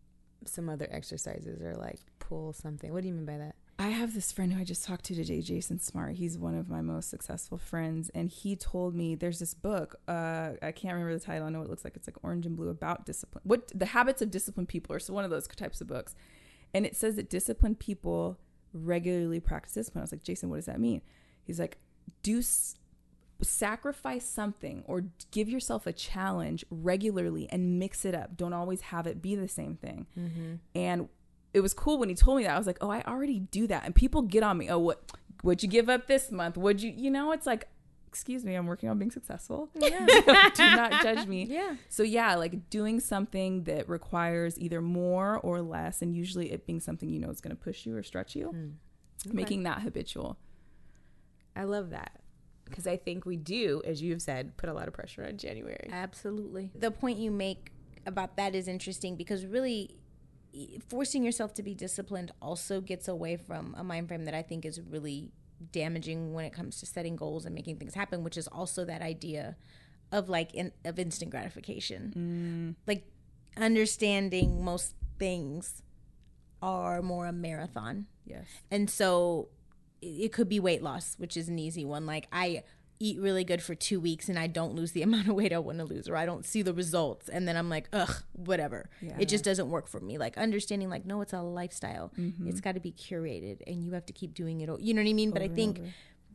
[0.49, 2.93] some other exercises or like pull something.
[2.93, 3.55] What do you mean by that?
[3.79, 6.15] I have this friend who I just talked to today, Jason Smart.
[6.15, 9.97] He's one of my most successful friends, and he told me there's this book.
[10.07, 11.47] Uh, I can't remember the title.
[11.47, 13.43] I know what it looks like it's like orange and blue about discipline.
[13.45, 15.01] What the habits of disciplined people are.
[15.01, 16.15] So one of those types of books,
[16.73, 18.39] and it says that disciplined people
[18.73, 20.03] regularly practice discipline.
[20.03, 21.03] I was like, Jason, what does that mean?
[21.45, 21.79] He's like,
[22.23, 22.41] do
[23.43, 28.37] sacrifice something or give yourself a challenge regularly and mix it up.
[28.37, 30.07] Don't always have it be the same thing.
[30.19, 30.55] Mm-hmm.
[30.75, 31.09] And
[31.53, 32.55] it was cool when he told me that.
[32.55, 33.85] I was like, oh, I already do that.
[33.85, 34.71] And people get on me.
[34.71, 36.57] Oh, what would you give up this month?
[36.57, 37.69] Would you, you know, it's like,
[38.07, 39.71] excuse me, I'm working on being successful.
[39.75, 40.07] Yeah.
[40.55, 41.45] do not judge me.
[41.45, 41.77] Yeah.
[41.89, 46.81] So yeah, like doing something that requires either more or less, and usually it being
[46.81, 48.73] something you know is going to push you or stretch you, mm.
[49.27, 49.35] okay.
[49.35, 50.39] making that habitual.
[51.57, 52.22] I love that
[52.73, 55.37] because I think we do, as you have said, put a lot of pressure on
[55.37, 55.89] January.
[55.93, 56.71] Absolutely.
[56.75, 57.71] The point you make
[58.07, 59.99] about that is interesting because really
[60.89, 64.65] forcing yourself to be disciplined also gets away from a mind frame that I think
[64.65, 65.33] is really
[65.71, 69.03] damaging when it comes to setting goals and making things happen, which is also that
[69.03, 69.57] idea
[70.11, 72.75] of like in, of instant gratification.
[72.77, 72.87] Mm.
[72.87, 73.07] Like
[73.57, 75.83] understanding most things
[76.61, 78.07] are more a marathon.
[78.25, 78.47] Yes.
[78.71, 79.49] And so
[80.03, 82.05] it could be weight loss, which is an easy one.
[82.05, 82.65] Like I
[82.99, 85.59] eat really good for two weeks and I don't lose the amount of weight I
[85.59, 88.91] want to lose, or I don't see the results, and then I'm like, ugh, whatever.
[89.01, 89.17] Yeah.
[89.19, 90.19] It just doesn't work for me.
[90.19, 92.13] Like understanding, like, no, it's a lifestyle.
[92.19, 92.49] Mm-hmm.
[92.49, 94.69] It's got to be curated, and you have to keep doing it.
[94.81, 95.31] You know what I mean?
[95.31, 95.81] Over but I think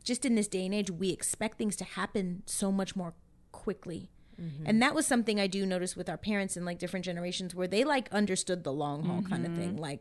[0.02, 3.14] just in this day and age, we expect things to happen so much more
[3.52, 4.10] quickly.
[4.40, 4.64] Mm-hmm.
[4.66, 7.66] And that was something I do notice with our parents in like different generations where
[7.66, 9.28] they like understood the long haul mm-hmm.
[9.28, 9.76] kind of thing.
[9.76, 10.00] Like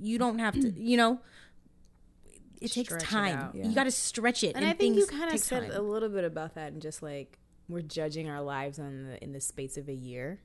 [0.00, 1.20] you don't have to, you know,
[2.64, 3.50] it takes time.
[3.54, 3.68] It yeah.
[3.68, 4.54] You got to stretch it.
[4.54, 5.78] And, and I think you kind of said time.
[5.78, 9.32] a little bit about that and just like we're judging our lives on the in
[9.32, 10.40] the space of a year,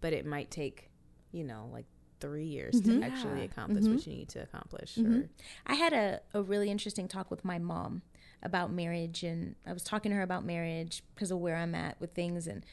[0.00, 0.90] but it might take,
[1.32, 1.86] you know, like
[2.20, 3.00] three years mm-hmm.
[3.00, 3.94] to actually accomplish mm-hmm.
[3.94, 4.96] what you need to accomplish.
[4.96, 5.22] Mm-hmm.
[5.66, 8.02] I had a, a really interesting talk with my mom
[8.42, 12.00] about marriage and I was talking to her about marriage because of where I'm at
[12.00, 12.64] with things and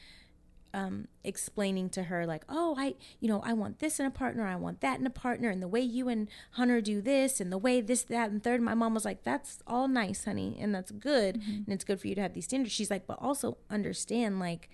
[0.76, 4.46] um, explaining to her like, oh, I, you know, I want this in a partner,
[4.46, 7.50] I want that in a partner, and the way you and Hunter do this, and
[7.50, 8.60] the way this, that, and third.
[8.60, 11.62] My mom was like, that's all nice, honey, and that's good, mm-hmm.
[11.64, 12.74] and it's good for you to have these standards.
[12.74, 14.68] She's like, but also understand like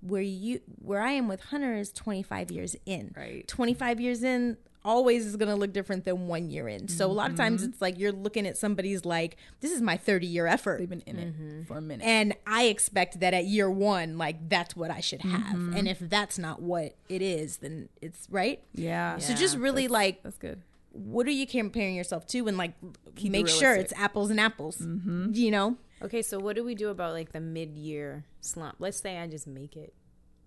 [0.00, 3.14] where you where I am with Hunter is 25 years in.
[3.16, 3.46] Right.
[3.46, 6.88] 25 years in, always is going to look different than one year in.
[6.88, 7.70] So a lot of times mm-hmm.
[7.70, 10.78] it's like you're looking at somebody's like, this is my 30 year effort.
[10.78, 11.60] They've been in mm-hmm.
[11.60, 12.06] it for a minute.
[12.06, 15.56] And I expect that at year one, like that's what I should have.
[15.56, 15.76] Mm-hmm.
[15.76, 18.62] And if that's not what it is, then it's right.
[18.74, 19.18] Yeah.
[19.18, 20.60] So just really that's, like, that's good.
[20.92, 22.46] What are you comparing yourself to?
[22.46, 22.74] And like,
[23.16, 25.30] Keep make sure it's apples and apples, mm-hmm.
[25.32, 25.76] you know?
[26.02, 26.22] Okay.
[26.22, 28.76] So what do we do about like the mid year slump?
[28.78, 29.94] Let's say I just make it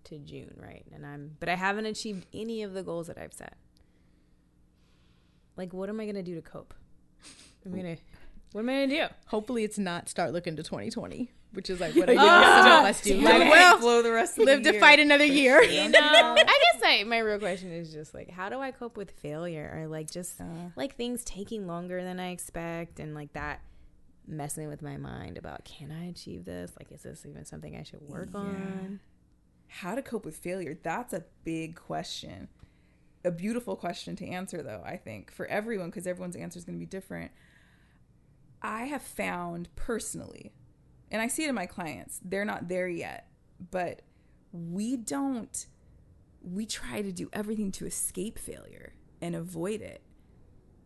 [0.06, 0.86] to June, right?
[0.94, 3.56] And I'm, but I haven't achieved any of the goals that I've set
[5.58, 6.74] like, what am I gonna do to cope?
[7.66, 7.98] I'm gonna.
[8.54, 9.14] What am I gonna do?
[9.28, 12.90] Hopefully, it's not start looking to 2020, which is like what I give some of
[12.90, 13.16] us do.
[13.16, 15.62] Like, well, blow the rest of live the to fight another year.
[15.62, 18.96] You know, I guess I, my real question is just like, how do I cope
[18.96, 23.34] with failure or like just uh, like things taking longer than I expect and like
[23.34, 23.62] that
[24.28, 26.72] messing with my mind about can I achieve this?
[26.80, 28.40] Like, is this even something I should work yeah.
[28.40, 29.00] on?
[29.68, 30.78] How to cope with failure?
[30.82, 32.48] That's a big question
[33.28, 36.78] a beautiful question to answer though i think for everyone because everyone's answer is going
[36.78, 37.32] to be different.
[38.62, 40.52] I have found personally
[41.12, 43.30] and i see it in my clients they're not there yet
[43.72, 44.02] but
[44.52, 45.68] we don't
[46.42, 50.02] we try to do everything to escape failure and avoid it.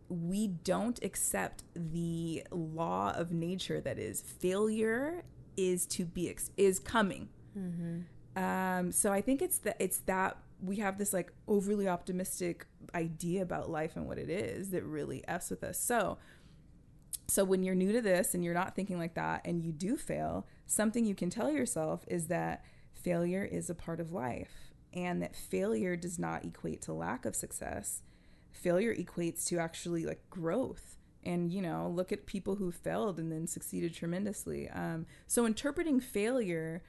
[0.09, 5.24] We don't accept the law of nature that is failure
[5.55, 7.30] is to be ex- is coming.
[7.57, 8.41] Mm-hmm.
[8.41, 13.41] um, so i think it's that it's that we have this like overly optimistic idea
[13.41, 15.80] about life and what it is that really f's with us.
[15.80, 16.18] So,
[17.28, 19.97] so when you're new to this and you're not thinking like that and you do
[19.97, 25.22] fail, something you can tell yourself is that failure is a part of life and
[25.22, 28.03] that failure does not equate to lack of success.
[28.51, 33.32] failure equates to actually like growth and you know look at people who failed and
[33.32, 36.84] then succeeded tremendously um, so interpreting failure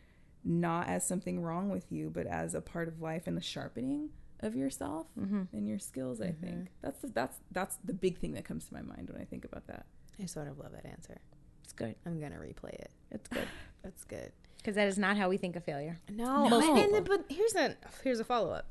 [0.45, 4.11] not as something wrong with you but as a part of life and the sharpening
[4.41, 5.43] of yourself mm-hmm.
[5.53, 6.47] and your skills i mm-hmm.
[6.47, 6.69] think.
[6.83, 9.45] That's the, that's that's the big thing that comes to my mind when i think
[9.45, 9.87] about that.
[10.21, 11.21] I sort of love that answer.
[11.65, 11.95] It's good.
[12.05, 12.91] I'm gonna replay it.
[13.11, 13.49] It's good.
[13.83, 14.31] That's good.
[14.59, 15.99] Because that is not how we think of failure.
[16.09, 16.77] No, no.
[16.77, 18.67] And, but here's a here's a follow-up.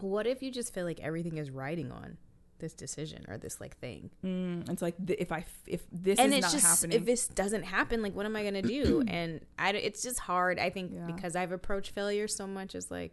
[0.00, 2.16] What if you just feel like everything is riding on
[2.58, 4.10] this decision or this like thing.
[4.24, 7.28] Mm, it's like if I if this and is it's not just, happening, if this
[7.28, 9.04] doesn't happen, like what am I gonna do?
[9.08, 10.58] and I it's just hard.
[10.58, 11.06] I think yeah.
[11.06, 13.12] because I've approached failure so much as like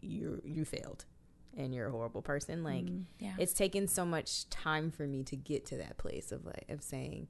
[0.00, 1.04] you you failed
[1.56, 2.62] and you're a horrible person.
[2.62, 3.34] Like mm, yeah.
[3.38, 6.82] it's taken so much time for me to get to that place of like of
[6.82, 7.28] saying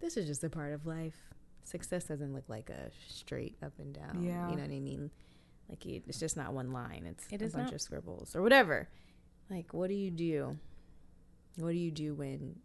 [0.00, 1.16] this is just a part of life.
[1.64, 4.24] Success doesn't look like a straight up and down.
[4.24, 5.10] Yeah, you know what I mean.
[5.68, 7.06] Like it's just not one line.
[7.08, 7.72] It's it a bunch not.
[7.72, 8.88] of scribbles or whatever.
[9.48, 10.58] Like what do you do?
[11.56, 12.56] What do you do when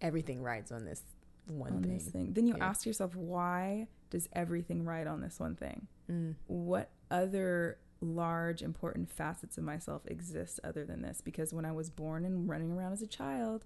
[0.00, 1.02] everything rides on this
[1.46, 1.98] one on thing?
[2.00, 2.32] thing?
[2.32, 2.66] Then you yeah.
[2.66, 5.86] ask yourself, why does everything ride on this one thing?
[6.10, 6.34] Mm.
[6.46, 11.20] What other large, important facets of myself exist other than this?
[11.20, 13.64] Because when I was born and running around as a child,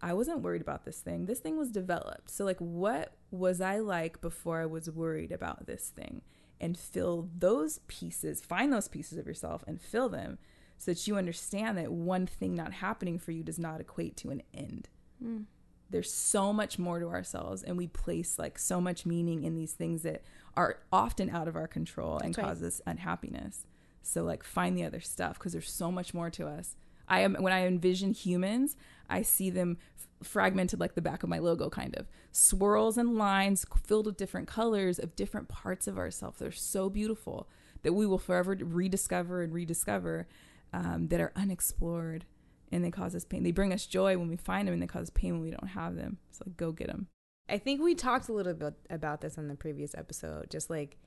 [0.00, 1.26] I wasn't worried about this thing.
[1.26, 2.30] This thing was developed.
[2.30, 6.22] So, like, what was I like before I was worried about this thing?
[6.60, 10.38] And fill those pieces, find those pieces of yourself and fill them
[10.78, 14.30] so that you understand that one thing not happening for you does not equate to
[14.30, 14.88] an end.
[15.22, 15.44] Mm.
[15.90, 19.72] There's so much more to ourselves, and we place like so much meaning in these
[19.72, 20.22] things that
[20.56, 22.46] are often out of our control That's and right.
[22.46, 23.66] cause us unhappiness.
[24.02, 26.76] So, like, find the other stuff because there's so much more to us.
[27.08, 28.76] I am when I envision humans,
[29.08, 33.16] I see them f- fragmented like the back of my logo, kind of swirls and
[33.16, 36.38] lines filled with different colors of different parts of ourselves.
[36.38, 37.48] They're so beautiful
[37.82, 40.26] that we will forever rediscover and rediscover
[40.72, 42.24] um, that are unexplored
[42.70, 43.42] and they cause us pain.
[43.42, 45.68] They bring us joy when we find them and they cause pain when we don't
[45.68, 46.18] have them.
[46.32, 47.08] So like, go get them.
[47.48, 50.50] I think we talked a little bit about this on the previous episode.
[50.50, 50.98] Just like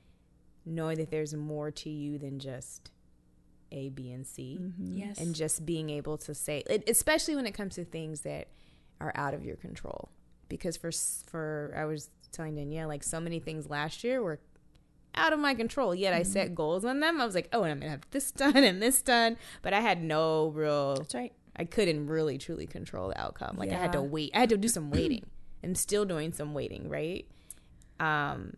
[0.66, 2.90] knowing that there's more to you than just
[3.72, 4.58] A, B, and C.
[4.60, 4.98] Mm-hmm.
[4.98, 5.20] Yes.
[5.20, 8.48] And just being able to say, especially when it comes to things that
[9.00, 10.10] are out of your control.
[10.50, 14.40] Because for, for, I was telling Danielle, like so many things last year were
[15.16, 15.94] out of my control.
[15.94, 16.56] Yet I set mm-hmm.
[16.56, 17.20] goals on them.
[17.20, 19.82] I was like, oh, and I'm gonna have this done and this done, but I
[19.82, 20.96] had no real.
[20.96, 21.34] That's right.
[21.56, 23.58] I couldn't really truly control the outcome.
[23.58, 23.78] Like yeah.
[23.78, 24.32] I had to wait.
[24.34, 25.26] I had to do some waiting,
[25.64, 26.90] and still doing some waiting.
[26.90, 27.28] Right.
[28.00, 28.58] Um.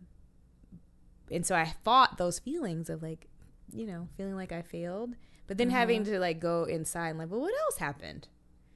[1.30, 3.28] And so I fought those feelings of like,
[3.72, 5.14] you know, feeling like I failed,
[5.46, 8.28] but then having to like go inside and like, well, what else happened?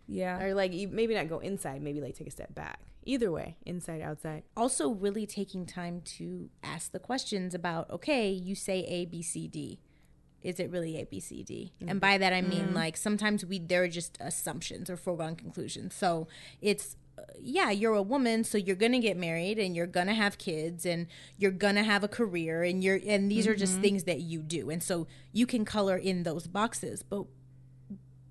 [0.09, 0.43] Yeah.
[0.43, 2.81] Or like maybe not go inside, maybe like take a step back.
[3.09, 4.42] Either way, inside, outside.
[4.54, 9.48] Also, really taking time to ask the questions about okay, you say A, B, C,
[9.48, 9.80] D.
[10.42, 11.72] Is it really A, B, C, D?
[11.80, 11.88] Mm-hmm.
[11.88, 12.74] And by that I mean mm-hmm.
[12.74, 15.94] like sometimes we there are just assumptions or foregone conclusions.
[15.94, 16.28] So
[16.61, 20.36] it's uh, yeah, you're a woman, so you're gonna get married and you're gonna have
[20.36, 21.06] kids and
[21.38, 23.54] you're gonna have a career and you're and these mm-hmm.
[23.54, 23.82] are just mm-hmm.
[23.84, 24.68] things that you do.
[24.68, 27.02] And so you can color in those boxes.
[27.02, 27.24] But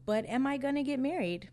[0.05, 1.49] but am I gonna get married?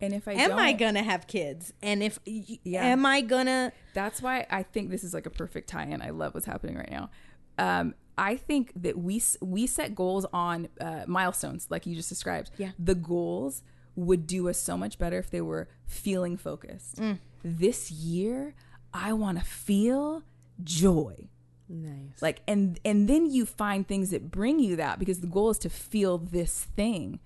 [0.00, 1.72] And if I am I gonna have kids?
[1.82, 2.84] And if yeah.
[2.84, 3.72] am I gonna?
[3.94, 6.02] That's why I think this is like a perfect tie-in.
[6.02, 7.10] I love what's happening right now.
[7.58, 12.50] Um, I think that we we set goals on uh, milestones, like you just described.
[12.58, 13.62] Yeah, the goals
[13.94, 16.96] would do us so much better if they were feeling focused.
[16.96, 17.18] Mm.
[17.42, 18.54] This year,
[18.92, 20.22] I want to feel
[20.62, 21.28] joy.
[21.68, 22.20] Nice.
[22.20, 25.58] Like and and then you find things that bring you that because the goal is
[25.58, 27.18] to feel this thing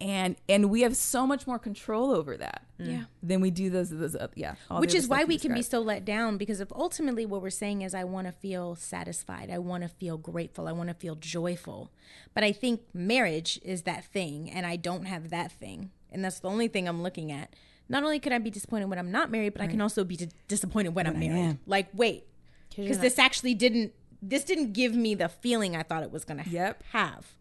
[0.00, 3.04] and and we have so much more control over that yeah.
[3.22, 6.04] than we do those those uh, yeah which is why we can be so let
[6.04, 9.82] down because if ultimately what we're saying is i want to feel satisfied i want
[9.82, 11.90] to feel grateful i want to feel joyful
[12.34, 16.40] but i think marriage is that thing and i don't have that thing and that's
[16.40, 17.54] the only thing i'm looking at.
[17.88, 19.68] Not only could i be disappointed when i'm not married but right.
[19.68, 21.58] i can also be disappointed when, when i'm married.
[21.66, 22.24] like wait
[22.74, 23.92] because this actually didn't
[24.22, 26.82] this didn't give me the feeling i thought it was going to yep.
[26.92, 27.34] have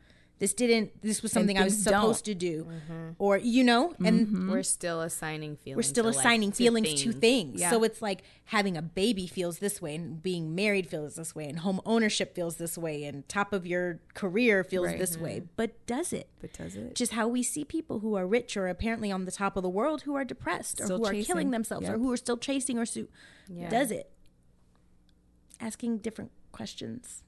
[0.43, 2.33] this didn't this was something i was supposed don't.
[2.33, 3.11] to do mm-hmm.
[3.17, 4.51] or you know and mm-hmm.
[4.51, 7.61] we're still assigning feelings we're still assigning like, feelings to things, to things.
[7.61, 7.69] Yeah.
[7.69, 11.45] so it's like having a baby feels this way and being married feels this way
[11.45, 14.99] and home ownership feels this way and top of your career feels right.
[14.99, 15.23] this mm-hmm.
[15.23, 18.57] way but does it but does it just how we see people who are rich
[18.57, 21.21] or apparently on the top of the world who are depressed still or who chasing.
[21.21, 21.95] are killing themselves yep.
[21.95, 23.07] or who are still chasing or su-
[23.47, 23.69] yeah.
[23.69, 24.11] does it
[25.61, 27.23] asking different questions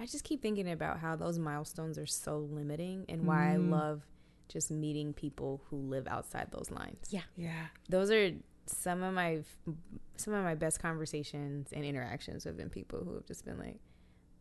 [0.00, 3.52] I just keep thinking about how those milestones are so limiting and why mm.
[3.52, 4.02] I love
[4.48, 7.08] just meeting people who live outside those lines.
[7.10, 7.20] Yeah.
[7.36, 7.66] Yeah.
[7.88, 8.30] Those are
[8.66, 9.40] some of my
[10.16, 13.78] some of my best conversations and interactions have been people who have just been like,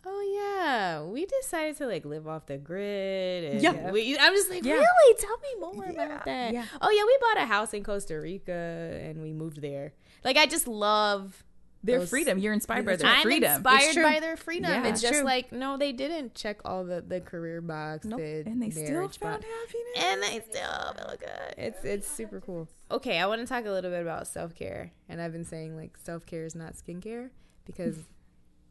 [0.06, 3.44] "Oh yeah, we decided to like live off the grid.
[3.54, 3.92] And Yeah.
[3.92, 4.74] we, I'm just like, Yeah.
[4.76, 5.16] really?
[5.20, 6.54] Tell me more Yeah, about that.
[6.54, 6.66] yeah.
[6.82, 9.94] Oh yeah, we bought a house in Costa Rica and we moved there.
[10.24, 11.44] Like I just love
[11.84, 12.38] Their those- freedom.
[12.40, 13.52] You're inspired by their I'm freedom.
[13.54, 14.04] inspired true.
[14.04, 14.70] by their freedom.
[14.70, 14.80] Yeah.
[14.88, 15.24] it's It's just true.
[15.24, 18.20] like no, they didn't check all the the career box, Nope.
[18.20, 19.46] the and they still marriage found box.
[19.46, 20.06] happiness.
[20.06, 21.56] and they still feel good.
[21.58, 22.68] It's it's super cool.
[22.92, 25.78] Okay, I want to talk a little bit about self care, and I've been saying
[25.78, 27.30] like self care is not skincare
[27.66, 27.98] because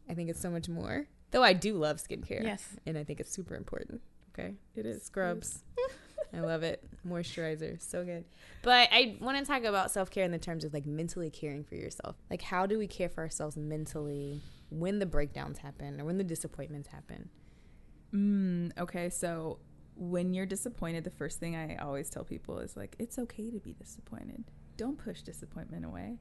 [0.08, 1.06] I think it's so much more.
[1.30, 2.76] Though I do love skincare, Yes.
[2.86, 4.00] and I think it's super important.
[4.34, 5.62] Okay, it is scrubs.
[6.34, 6.82] I love it.
[7.06, 8.24] Moisturizer, so good.
[8.62, 11.64] But I want to talk about self care in the terms of like mentally caring
[11.64, 12.16] for yourself.
[12.30, 16.24] Like, how do we care for ourselves mentally when the breakdowns happen or when the
[16.24, 17.30] disappointments happen?
[18.14, 19.58] Mm, okay, so
[19.96, 23.58] when you're disappointed, the first thing I always tell people is like, it's okay to
[23.58, 24.44] be disappointed.
[24.76, 26.18] Don't push disappointment away.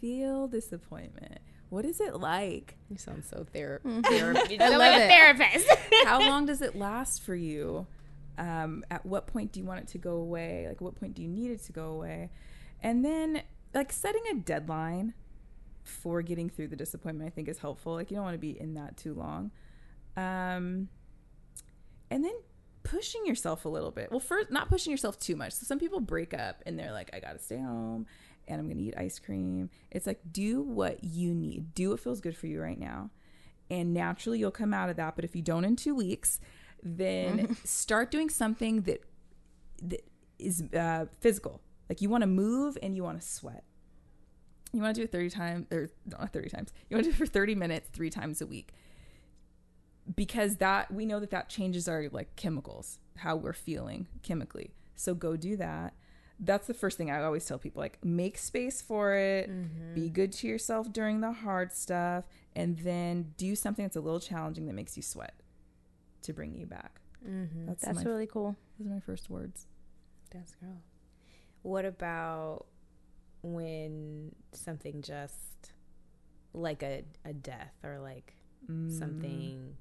[0.00, 1.38] Feel disappointment.
[1.70, 2.76] What is it like?
[2.88, 4.04] You sound so ther- Mhm.
[4.06, 4.58] therapy.
[4.60, 5.08] I love like a it.
[5.08, 5.68] therapist.
[6.04, 7.86] How long does it last for you?
[8.38, 10.66] Um, at what point do you want it to go away?
[10.68, 12.30] Like, what point do you need it to go away?
[12.80, 13.42] And then,
[13.74, 15.14] like, setting a deadline
[15.82, 17.94] for getting through the disappointment, I think is helpful.
[17.94, 19.50] Like, you don't want to be in that too long.
[20.16, 20.88] Um,
[22.10, 22.34] and then
[22.84, 24.10] pushing yourself a little bit.
[24.10, 25.52] Well, first, not pushing yourself too much.
[25.52, 28.06] So some people break up and they're like, I got to stay home
[28.46, 29.68] and I'm to eat ice cream.
[29.90, 33.10] It's like, do what you need, do what feels good for you right now.
[33.70, 35.16] And naturally, you'll come out of that.
[35.16, 36.40] But if you don't in two weeks,
[36.82, 39.02] then start doing something that
[39.82, 40.08] that
[40.38, 41.60] is uh, physical.
[41.88, 43.64] Like you want to move and you want to sweat.
[44.72, 46.72] You want to do it 30 times, or not 30 times.
[46.88, 48.72] You want to do it for 30 minutes, three times a week.
[50.14, 54.74] Because that, we know that that changes our like chemicals, how we're feeling chemically.
[54.94, 55.94] So go do that.
[56.40, 59.48] That's the first thing I always tell people like, make space for it,
[59.94, 62.24] be good to yourself during the hard stuff,
[62.54, 65.34] and then do something that's a little challenging that makes you sweat
[66.22, 67.00] to bring you back.
[67.26, 67.66] mm-hmm.
[67.66, 68.56] That's, That's really cool.
[68.78, 69.66] those are my first words.
[70.30, 70.82] That's girl.
[71.62, 72.66] What about
[73.42, 75.72] when something just
[76.54, 78.34] like a, a death or like
[78.70, 78.90] Mm.
[78.90, 79.76] something,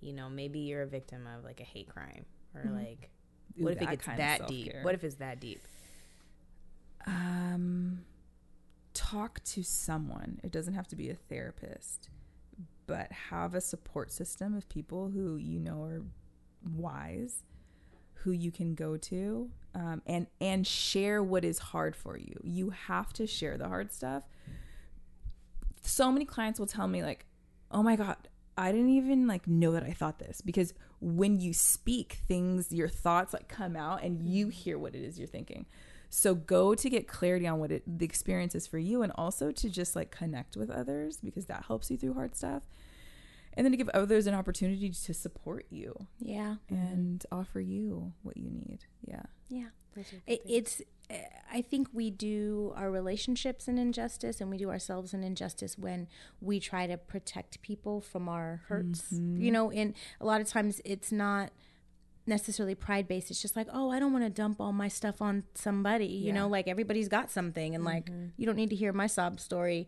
[0.00, 2.74] you know, maybe you're a victim of like a hate crime or Mhm.
[2.74, 3.10] like
[3.58, 4.72] Ooh, what if it that gets that deep?
[4.82, 5.60] What if it's that deep?
[7.06, 8.04] um
[8.92, 12.08] talk to someone it doesn't have to be a therapist
[12.90, 16.02] but have a support system of people who you know are
[16.76, 17.44] wise
[18.14, 22.34] who you can go to um, and and share what is hard for you.
[22.42, 24.24] You have to share the hard stuff.
[25.82, 27.26] So many clients will tell me like
[27.70, 28.16] oh my god
[28.58, 30.40] i didn't even like know that i thought this.
[30.40, 35.02] Because when you speak things your thoughts like come out and you hear what it
[35.02, 35.64] is you're thinking
[36.12, 39.52] so go to get clarity on what it, the experience is for you and also
[39.52, 42.64] to just like connect with others because that helps you through hard stuff
[43.54, 46.56] and then to give others an opportunity to support you Yeah.
[46.68, 49.68] and offer you what you need yeah Yeah.
[50.26, 50.80] It, it's,
[51.10, 51.14] uh,
[51.52, 56.06] I think we do our relationships an injustice and we do ourselves an injustice when
[56.40, 59.08] we try to protect people from our hurts.
[59.10, 61.50] You know, and a lot of times it's not
[62.30, 63.30] necessarily pride based.
[63.30, 66.06] It's just like, oh, I don't want to dump all my stuff on somebody.
[66.06, 66.34] You Yeah.
[66.34, 69.86] know, like everybody's got something and like you don't need to hear my sob story.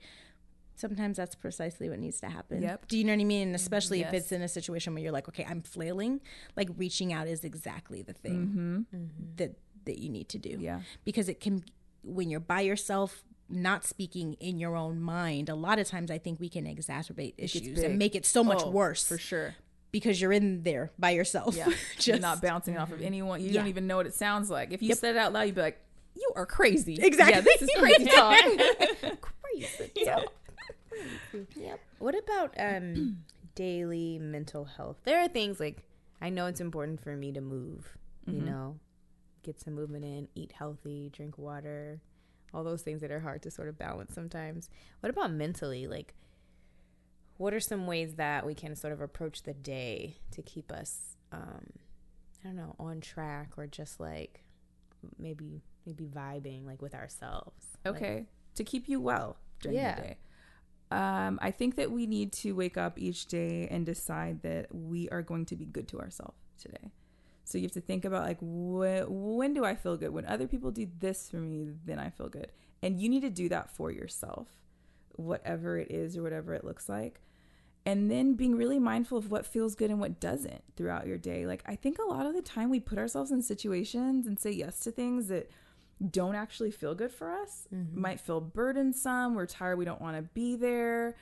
[0.75, 2.61] Sometimes that's precisely what needs to happen.
[2.63, 2.89] Yep.
[2.89, 3.49] Do you know what I mean?
[3.49, 6.21] And especially if it's in a situation where you're like, okay, I'm flailing,
[6.57, 9.37] like reaching out is exactly the thing mm-hmm.
[9.37, 11.65] that that you need to do yeah because it can
[12.05, 16.19] when you're by yourself not speaking in your own mind a lot of times i
[16.19, 19.57] think we can exacerbate issues and make it so much Oh, worse for sure
[19.93, 21.69] because you're in there by yourself Yeah.
[21.97, 23.41] just You're not bouncing off of anyone.
[23.43, 24.73] You don't even know what it sounds like.
[24.73, 24.99] If you Yep.
[24.99, 25.79] said it out loud, you'd be like,
[26.17, 26.95] you are crazy.
[27.01, 27.35] Exactly.
[27.35, 28.39] Yeah, this is crazy talk.
[29.21, 29.91] Crazy.
[29.97, 30.21] Yeah.
[31.57, 31.81] Yep.
[31.99, 33.19] What about um
[33.55, 34.97] daily mental health?
[35.05, 35.83] There are things like
[36.21, 38.45] I know it's important for me to move, you Mhm.
[38.45, 38.79] know,
[39.43, 42.01] get some movement in, eat healthy, drink water,
[42.55, 44.69] all those things that are hard to sort of balance sometimes.
[45.01, 45.87] What about mentally?
[45.87, 46.15] Like
[47.43, 51.17] what are some ways that we can sort of approach the day to keep us
[51.33, 51.67] um
[52.45, 54.35] I don't know, on track or just like
[55.19, 57.65] maybe maybe vibing like with ourselves.
[57.85, 58.27] Like, Okay.
[58.59, 59.95] to keep you well during Yeah.
[59.97, 60.17] the day.
[60.91, 65.09] Um, I think that we need to wake up each day and decide that we
[65.09, 66.93] are going to be good to ourselves today.
[67.45, 70.11] So you have to think about like wh- when do I feel good?
[70.11, 72.51] When other people do this for me, then I feel good.
[72.83, 74.49] And you need to do that for yourself,
[75.17, 77.21] whatever it is or whatever it looks like.
[77.85, 81.47] And then being really mindful of what feels good and what doesn't throughout your day.
[81.47, 84.53] Like I think a lot of the time we put ourselves in situations and say
[84.53, 85.51] yes to things that
[86.11, 87.69] don't actually feel good for us.
[87.75, 88.01] Mm-hmm.
[88.01, 89.35] might feel burdensome.
[89.35, 89.79] We're tired.
[89.79, 91.17] We don't want to be there.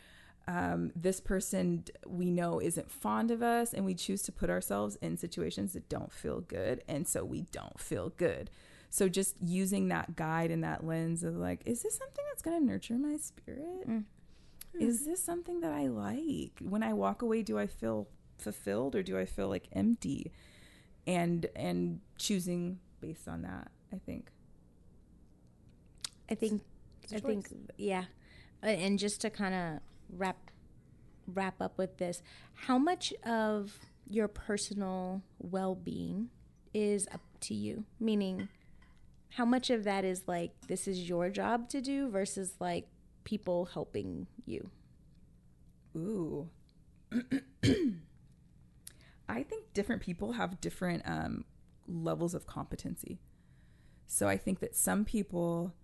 [0.48, 4.96] Um, this person we know isn't fond of us and we choose to put ourselves
[4.96, 8.50] in situations that don't feel good and so we don't feel good.
[8.88, 12.58] So just using that guide and that lens of like is this something that's going
[12.58, 13.86] to nurture my spirit
[14.76, 14.82] mm.
[14.82, 18.08] is this something that i like when i walk away do i feel
[18.38, 20.32] fulfilled or do i feel like empty
[21.06, 24.30] and and choosing based on that i think
[26.30, 26.62] i think
[27.14, 28.04] i think yeah
[28.62, 29.80] and just to kind of
[30.18, 30.50] wrap
[31.34, 32.22] wrap up with this.
[32.54, 36.30] How much of your personal well-being
[36.74, 37.84] is up to you?
[37.98, 38.48] Meaning
[39.34, 42.86] how much of that is like this is your job to do versus like
[43.24, 44.70] people helping you?
[45.96, 46.48] Ooh.
[49.28, 51.44] I think different people have different um,
[51.86, 53.20] levels of competency.
[54.06, 55.74] So I think that some people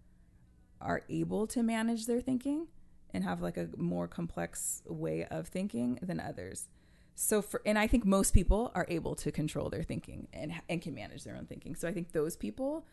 [0.80, 2.66] are able to manage their thinking
[3.14, 6.68] and have like a more complex way of thinking than others.
[7.14, 10.82] So for and I think most people are able to control their thinking and and
[10.82, 11.74] can manage their own thinking.
[11.74, 12.84] So I think those people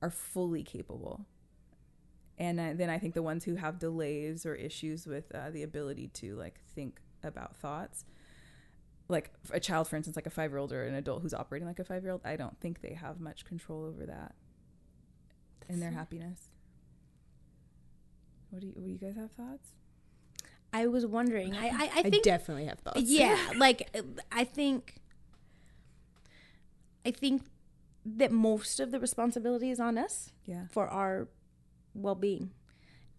[0.00, 1.26] are fully capable.
[2.42, 5.62] And uh, then I think the ones who have delays or issues with uh, the
[5.62, 8.04] ability to like think about thoughts,
[9.08, 11.68] like a child, for instance, like a five year old or an adult who's operating
[11.68, 14.34] like a five year old, I don't think they have much control over that
[15.68, 16.48] and their happiness.
[18.50, 19.68] What do you, what do you guys have thoughts?
[20.72, 21.54] I was wondering.
[21.54, 23.02] I, I, I think I definitely have thoughts.
[23.02, 23.96] Yeah, like
[24.32, 24.96] I think,
[27.06, 27.44] I think
[28.04, 30.32] that most of the responsibility is on us.
[30.44, 30.64] Yeah.
[30.72, 31.28] For our
[31.94, 32.50] well-being,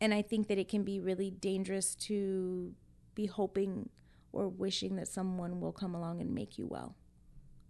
[0.01, 2.73] and I think that it can be really dangerous to
[3.15, 3.89] be hoping
[4.31, 6.95] or wishing that someone will come along and make you well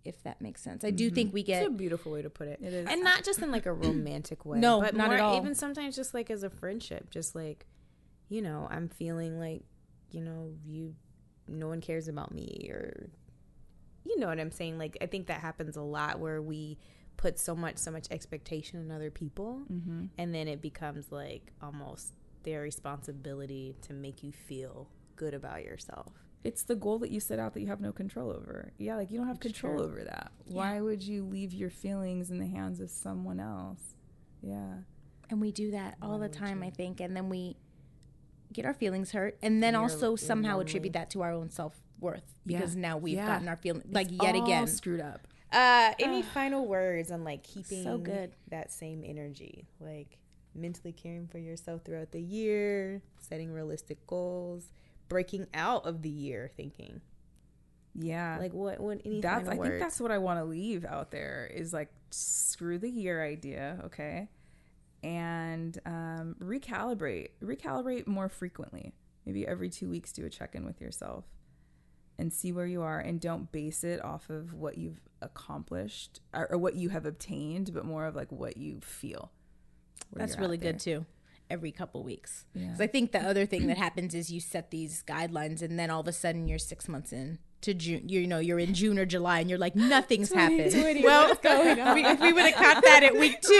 [0.05, 0.83] if that makes sense.
[0.83, 1.15] I do mm-hmm.
[1.15, 2.59] think we get it's a beautiful way to put it.
[2.61, 4.59] It is, and not just in like a romantic way.
[4.59, 5.37] no, but not more, at all.
[5.37, 7.65] Even sometimes, just like as a friendship, just like
[8.29, 9.63] you know, I'm feeling like
[10.11, 10.95] you know you,
[11.47, 13.09] no one cares about me, or
[14.03, 14.77] you know what I'm saying.
[14.77, 16.77] Like I think that happens a lot where we
[17.17, 20.05] put so much so much expectation in other people, mm-hmm.
[20.17, 26.11] and then it becomes like almost their responsibility to make you feel good about yourself
[26.43, 28.73] it's the goal that you set out that you have no control over.
[28.77, 29.85] Yeah, like you don't have control true.
[29.85, 30.31] over that.
[30.45, 30.55] Yeah.
[30.55, 33.95] Why would you leave your feelings in the hands of someone else?
[34.41, 34.79] Yeah.
[35.29, 36.99] And we do that all Why the time, I think.
[36.99, 37.55] And then we
[38.51, 41.75] get our feelings hurt and then you're, also somehow attribute that to our own self
[41.99, 42.81] worth because yeah.
[42.81, 43.25] now we've yeah.
[43.25, 45.27] gotten our feelings like it's yet again screwed up.
[45.53, 50.17] Uh, any final words on like keeping so good that same energy, like
[50.55, 54.71] mentally caring for yourself throughout the year, setting realistic goals,
[55.09, 57.01] breaking out of the year thinking.
[57.95, 58.37] Yeah.
[58.39, 59.69] Like what what any that's I words?
[59.69, 63.79] think that's what I want to leave out there is like screw the year idea,
[63.85, 64.29] okay?
[65.03, 67.29] And um, recalibrate.
[67.43, 68.93] Recalibrate more frequently.
[69.25, 71.25] Maybe every 2 weeks do a check-in with yourself
[72.17, 76.51] and see where you are and don't base it off of what you've accomplished or,
[76.51, 79.31] or what you have obtained, but more of like what you feel.
[80.13, 81.05] That's really good too
[81.49, 82.45] every couple weeks.
[82.53, 82.85] Because yeah.
[82.85, 86.01] I think the other thing that happens is you set these guidelines and then all
[86.01, 88.09] of a sudden you're six months in to June.
[88.09, 90.73] You know, you're in June or July and you're like, nothing's happened.
[91.03, 91.27] well?
[91.43, 93.53] We, if we would have caught that at week two,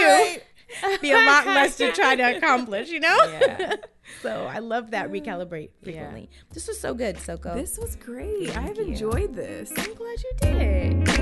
[0.82, 1.00] right.
[1.00, 3.16] be a lot less to try to accomplish, you know?
[3.24, 3.76] Yeah.
[4.22, 6.28] so I love that recalibrate frequently.
[6.30, 6.42] Yeah.
[6.52, 7.54] This was so good, Soko.
[7.54, 8.50] This was great.
[8.50, 8.92] Thank I've you.
[8.92, 9.72] enjoyed this.
[9.76, 11.13] I'm glad you did.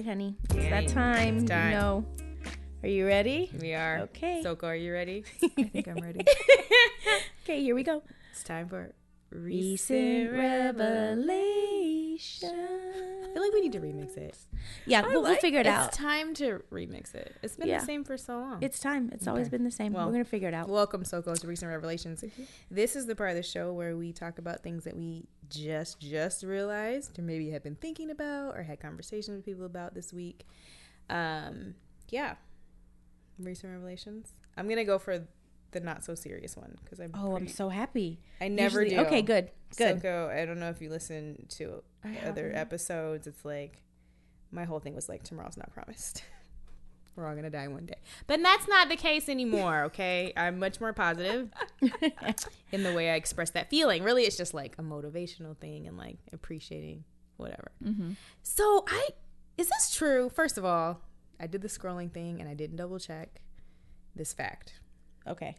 [0.00, 0.36] Right, honey.
[0.54, 1.38] It's that time.
[1.38, 1.72] It's time.
[1.72, 2.06] You know
[2.82, 3.50] are you ready?
[3.60, 3.98] We are.
[4.04, 4.40] Okay.
[4.42, 5.24] Soko, are you ready?
[5.58, 6.20] I think I'm ready.
[7.44, 8.02] okay, here we go.
[8.32, 8.94] It's time for
[9.30, 11.28] recent, revelation.
[12.48, 14.38] I feel like we need to remix it.
[14.86, 15.88] Yeah, we'll, like, we'll, figure it it's out.
[15.88, 17.36] It's time to remix it.
[17.42, 17.80] It's been yeah.
[17.80, 18.62] the same for so long.
[18.62, 19.10] It's time.
[19.12, 19.30] It's okay.
[19.30, 19.92] always been the same.
[19.92, 20.70] Well, We're gonna figure it out.
[20.70, 22.22] Welcome, Soko, to Recent Revelations.
[22.22, 22.44] Mm-hmm.
[22.70, 26.00] This is the part of the show where we talk about things that we just
[26.00, 30.12] just realized, or maybe have been thinking about, or had conversations with people about this
[30.12, 30.46] week.
[31.08, 31.74] Um,
[32.08, 32.36] yeah,
[33.38, 34.34] recent revelations.
[34.56, 35.26] I'm gonna go for
[35.72, 37.12] the not so serious one because I'm.
[37.14, 38.20] Oh, pretty, I'm so happy.
[38.40, 39.06] I never Usually, do.
[39.06, 39.96] Okay, good, good.
[40.00, 41.82] Soko, I don't know if you listen to
[42.26, 43.26] other episodes.
[43.26, 43.82] It's like
[44.50, 46.24] my whole thing was like tomorrow's not promised.
[47.16, 49.84] We're all gonna die one day, but that's not the case anymore.
[49.90, 51.50] Okay, I'm much more positive
[52.72, 54.02] in the way I express that feeling.
[54.02, 57.04] Really, it's just like a motivational thing and like appreciating
[57.36, 57.72] whatever.
[57.84, 58.12] Mm-hmm.
[58.42, 59.08] So I
[59.58, 60.30] is this true?
[60.30, 61.00] First of all,
[61.38, 63.40] I did the scrolling thing and I didn't double check
[64.14, 64.80] this fact.
[65.26, 65.56] Okay.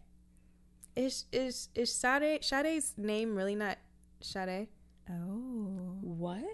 [0.96, 3.78] Is is is Sade Sade's name really not
[4.20, 4.68] Sade?
[5.10, 5.98] Oh.
[6.00, 6.44] What?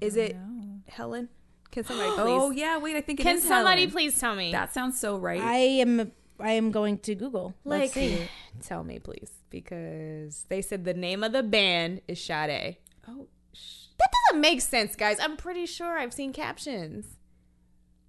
[0.00, 0.80] Is it know.
[0.88, 1.28] Helen?
[1.76, 2.40] Can somebody oh, please?
[2.42, 3.92] Oh yeah, wait, I think it Can somebody Helen.
[3.92, 4.50] please tell me?
[4.50, 5.42] That sounds so right.
[5.42, 6.10] I am
[6.40, 7.54] I am going to Google.
[7.66, 7.92] Like
[8.62, 12.78] Tell me, please, because they said the name of the band is Sade.
[13.06, 15.18] Oh, sh- That doesn't make sense, guys.
[15.20, 17.18] I'm pretty sure I've seen captions.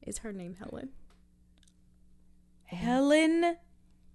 [0.01, 0.91] Is her name Helen?
[2.63, 3.57] Helen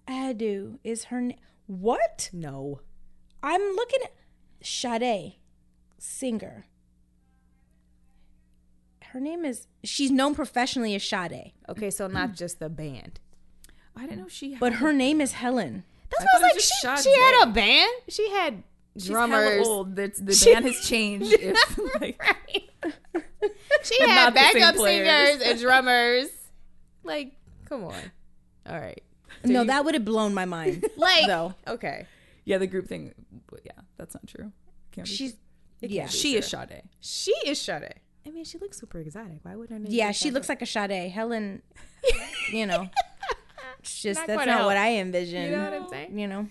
[0.09, 1.38] Adu is her name.
[1.66, 2.30] What?
[2.32, 2.80] No.
[3.42, 4.14] I'm looking at
[4.62, 5.34] Sade,
[5.98, 6.68] singer.
[9.12, 9.66] Her name is.
[9.84, 13.20] She's known professionally as Sade, Okay, so not just the band.
[13.96, 14.52] I didn't know she.
[14.52, 15.84] Had but her name is Helen.
[16.10, 16.54] That's I why I was like,
[16.94, 17.92] was she, she had a band.
[18.08, 18.62] She had
[18.96, 19.66] She's hella drummers.
[19.66, 19.96] old.
[19.96, 21.32] The, the She- band has changed.
[21.40, 22.70] If, like, Right.
[23.82, 26.28] she had not the same backup singers and drummers.
[27.04, 27.32] Like,
[27.66, 27.94] come on.
[28.66, 29.02] All right.
[29.44, 30.86] No, that would have blown my mind.
[30.96, 32.06] Like, though okay.
[32.44, 33.12] yeah, the group thing.
[33.50, 34.52] but Yeah, that's not true.
[34.92, 35.36] Can't be she's.
[35.80, 36.60] It Yeah, be She is true.
[36.60, 36.82] Sade.
[37.00, 37.94] She is Sade.
[38.27, 39.39] I mean, she looks super exotic.
[39.43, 39.87] Why would her name?
[39.91, 41.11] yeah, be she looks like a Sade.
[41.11, 41.62] Helen,
[42.53, 42.89] you know,
[43.81, 44.66] it's just Not that's not out.
[44.66, 45.43] what I envision.
[45.51, 46.18] You know what I'm saying?
[46.18, 46.47] You know.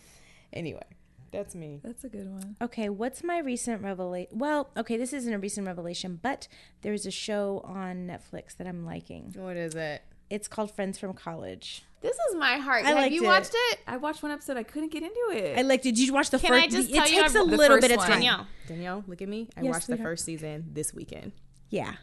[0.54, 0.84] Anyway,
[1.32, 1.80] that's me.
[1.84, 2.58] That's a good one.
[2.62, 4.38] Okay, what's my recent revelation?
[4.38, 6.48] Well, okay, this isn't a recent revelation, but
[6.82, 9.34] there's a show on Netflix that I'm liking.
[9.38, 10.02] What is it?
[10.30, 11.84] It's called Friends from College.
[12.02, 12.84] This is my heart.
[12.86, 13.28] I Have liked you it.
[13.28, 13.80] watched it?
[13.88, 14.58] I watched one episode.
[14.58, 15.58] I couldn't get into it.
[15.58, 15.92] I liked it.
[15.96, 16.64] Did you watch the Can first?
[16.64, 18.08] I just it tell you takes I- a the little first bit of one.
[18.08, 18.16] time.
[18.18, 19.48] Danielle, Danielle, look at me.
[19.56, 20.10] I Yes, watched the sweetheart.
[20.10, 21.32] first season this weekend.
[21.72, 21.94] Yeah,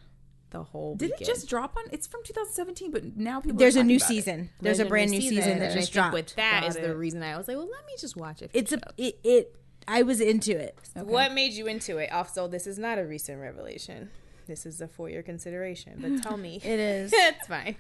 [0.51, 0.97] The whole.
[0.97, 1.23] Did weekend.
[1.23, 1.85] it just drop on?
[1.93, 3.59] It's from 2017, but now people.
[3.59, 4.51] there's are a new about season.
[4.61, 6.15] There's, a brand new season, and that just dropped.
[6.15, 8.51] With that Got is the reason I was like, well, let me just watch it.
[8.53, 9.55] it's a it, it.
[9.87, 10.77] I was into it.
[10.97, 11.07] Okay.
[11.09, 12.11] What made you into it?
[12.13, 14.11] Also, this is not a recent revelation.
[14.47, 15.99] This is a for your consideration.
[16.01, 17.13] But tell me, It is.
[17.15, 17.77] it's fine.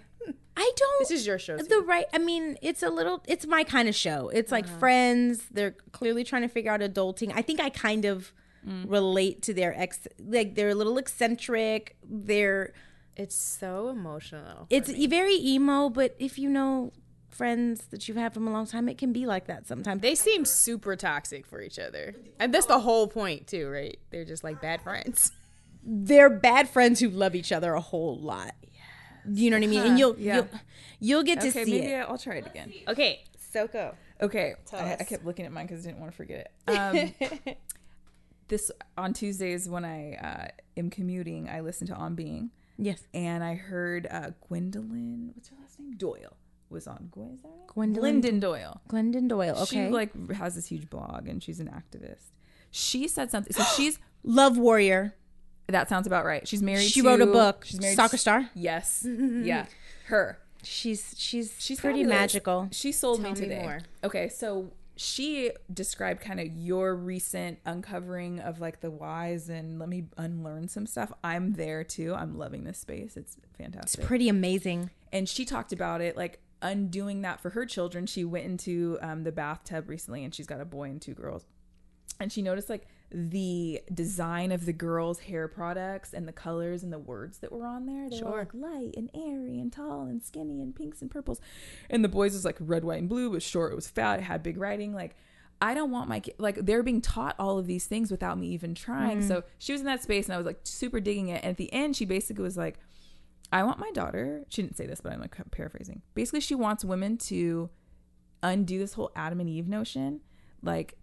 [0.56, 0.98] I don't.
[1.00, 1.56] This is your show.
[1.56, 1.84] the too.
[1.86, 4.78] right i mean it's a little it's my kind of show it's like Uh-huh.
[4.78, 8.32] friends they're clearly trying to figure out adulting i think i kind of
[8.66, 8.90] Mm.
[8.90, 12.72] relate to their ex like they're a little eccentric they're
[13.16, 14.66] It's so emotional.
[14.68, 16.92] it's e- very emo but if you know
[17.28, 20.14] friends that you've had from a long time it can be like that sometimes They
[20.16, 23.96] seem super toxic for each other, and that's the whole point too, right?
[24.10, 25.30] They're just like bad friends.
[25.84, 28.54] they're bad friends who love each other a whole lot
[29.30, 30.36] you know what i mean and you'll yeah.
[30.36, 30.48] you'll
[31.00, 32.72] you'll get to Okay, see maybe it I'll try it again.
[32.88, 33.94] Okay, Soko.
[34.20, 37.14] Okay, I, I kept looking at mine because I didn't want to forget it.
[37.46, 37.54] Um,
[38.48, 43.42] this on Tuesdays when I uh, am commuting, I listen to On Being, yes and
[43.44, 45.30] I heard uh, Gwendolyn.
[45.34, 45.92] What's her last name?
[45.96, 46.36] Doyle
[46.70, 47.08] was on.
[47.10, 47.66] Gwen, is that right?
[47.68, 48.80] Gwendolyn Glennon Doyle.
[48.88, 52.24] glennon doyle okay She like has this huge blog and she's an activist.
[52.70, 53.52] She said something.
[53.52, 55.14] So she's love warrior
[55.68, 56.46] that sounds about right.
[56.48, 56.88] She's married.
[56.88, 57.96] she to, wrote a book She's married.
[57.96, 59.06] soccer to- star Yes.
[59.06, 59.66] yeah.
[60.06, 60.38] Her.
[60.62, 62.20] She's she's She's pretty fabulous.
[62.34, 62.68] magical.
[62.72, 63.62] She sold Tell me me today.
[63.62, 63.80] more.
[64.02, 69.88] Okay, so she described kind of your recent uncovering of like the whys and let
[69.88, 71.12] me unlearn some stuff.
[71.22, 72.14] I'm there too.
[72.14, 73.16] I'm loving this space.
[73.16, 74.00] It's fantastic.
[74.00, 74.90] It's pretty amazing.
[75.12, 78.06] and she talked about it like undoing that for her children.
[78.06, 81.46] She went into um, the bathtub recently and she's got a boy and two girls.
[82.18, 86.92] And she noticed like the design of the girls' hair products and the colors and
[86.92, 88.08] the words that were on there.
[88.10, 91.40] They were all, like light and airy and tall and skinny and pinks and purples.
[91.88, 93.26] And the boys was like red, white, and blue.
[93.26, 93.72] It was short.
[93.72, 94.20] It was fat.
[94.20, 94.94] It had big writing.
[94.94, 95.16] Like
[95.60, 98.48] I don't want my kid like they're being taught all of these things without me
[98.48, 99.20] even trying.
[99.20, 99.28] Mm.
[99.28, 101.42] So she was in that space and I was like super digging it.
[101.42, 102.78] And at the end, she basically was like,
[103.50, 104.44] I want my daughter.
[104.48, 106.02] She didn't say this, but I'm like paraphrasing.
[106.14, 107.70] Basically, she wants women to
[108.42, 110.20] undo this whole Adam and Eve notion.
[110.62, 110.97] Like,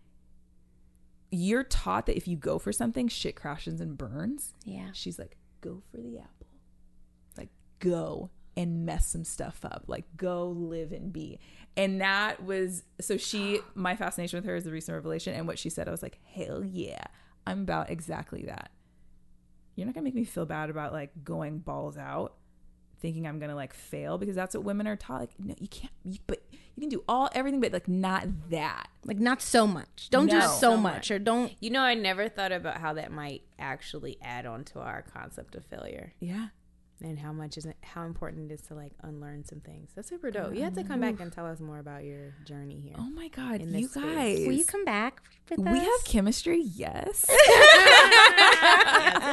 [1.36, 4.54] you're taught that if you go for something, shit crashes and burns.
[4.64, 4.90] Yeah.
[4.94, 6.48] She's like, go for the apple.
[7.38, 9.84] Like, go and mess some stuff up.
[9.88, 11.40] Like, go live and be.
[11.78, 15.34] And that was so she, my fascination with her is the recent revelation.
[15.34, 17.04] And what she said, I was like, hell yeah,
[17.46, 18.72] I'm about exactly that.
[19.76, 22.36] You're not gonna make me feel bad about like going balls out,
[23.00, 25.20] thinking I'm gonna like fail because that's what women are taught.
[25.20, 25.92] Like, no, you can't.
[26.06, 26.44] You, but
[26.76, 28.88] you can do all everything, but like not that.
[29.06, 30.10] Like not so much.
[30.10, 33.12] Don't do so So much or don't You know, I never thought about how that
[33.12, 36.47] might actually add on to our concept of failure Yeah.
[37.01, 39.91] and how much is it, how important it is to like unlearn some things.
[39.95, 40.56] That's super dope.
[40.56, 40.91] You have to mm-hmm.
[40.91, 42.95] come back and tell us more about your journey here.
[42.97, 44.03] Oh my god, you this space.
[44.03, 44.39] guys.
[44.47, 45.86] Will you come back with we us?
[45.86, 47.26] have chemistry, yes.
[47.30, 47.45] yes,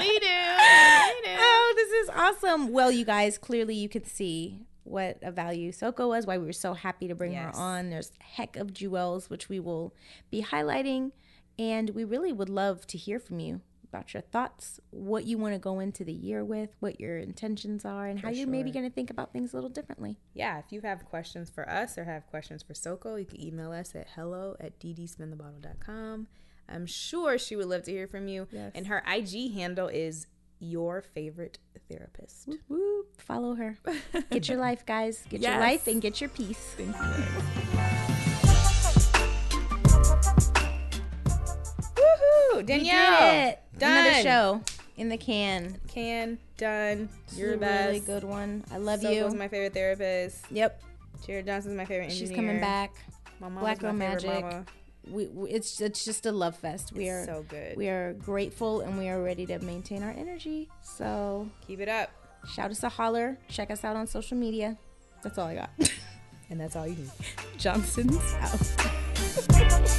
[0.01, 0.27] we do.
[0.27, 1.39] We do.
[1.39, 2.73] Oh, this is awesome.
[2.73, 6.53] Well, you guys, clearly you could see what a value Soko was, why we were
[6.53, 7.57] so happy to bring Yes.
[7.57, 7.91] her on.
[7.91, 9.95] There's heck of jewels, which we will
[10.31, 11.13] be highlighting.
[11.59, 15.55] And we really would love to hear from you about your thoughts, what you want
[15.55, 18.87] to go into the year with, what your intentions are, and how you're maybe going
[18.89, 20.17] to think about things a little differently.
[20.33, 23.71] yeah, if you have questions for us or have questions for Soko, you can email
[23.71, 26.27] us at hello at ddspinthebottle.com.
[26.69, 28.47] I'm sure she would love to hear from you.
[28.51, 28.73] Yes.
[28.75, 30.27] And her IG handle is
[30.59, 31.59] your favorite
[31.97, 32.49] therapist.
[32.49, 32.59] woo!
[32.69, 33.21] whoop.
[33.21, 33.77] Follow her.
[34.31, 35.25] Get your life, guys.
[35.29, 35.51] Get yes.
[35.51, 36.75] your life and get your peace.
[36.77, 37.03] Thank you.
[41.97, 42.67] Woohoo!
[42.67, 43.57] Danielle!
[43.79, 44.07] Done.
[44.07, 44.63] Another show
[44.97, 45.79] in the can.
[45.89, 47.09] Can done.
[47.35, 47.87] You're the best.
[47.87, 48.65] Really good one.
[48.71, 49.25] I love so you.
[49.25, 50.45] Was my favorite therapist.
[50.51, 50.81] Yep.
[51.27, 52.29] Jared Johnson's my favorite engineer.
[52.29, 52.95] She's coming back.
[53.41, 54.45] My mom Black girl magic.
[54.45, 54.65] Mama.
[55.11, 56.93] We, we it's it's just a love fest.
[56.93, 57.77] We It's are so good.
[57.77, 60.69] we are grateful and we are ready to maintain our energy.
[60.83, 62.11] So Keep it up.
[62.49, 63.37] shout us a holler.
[63.49, 64.77] Check us out on social media.
[65.23, 65.71] That's all I got.
[66.51, 67.11] And that's all you need.
[67.59, 69.99] Johnson's out.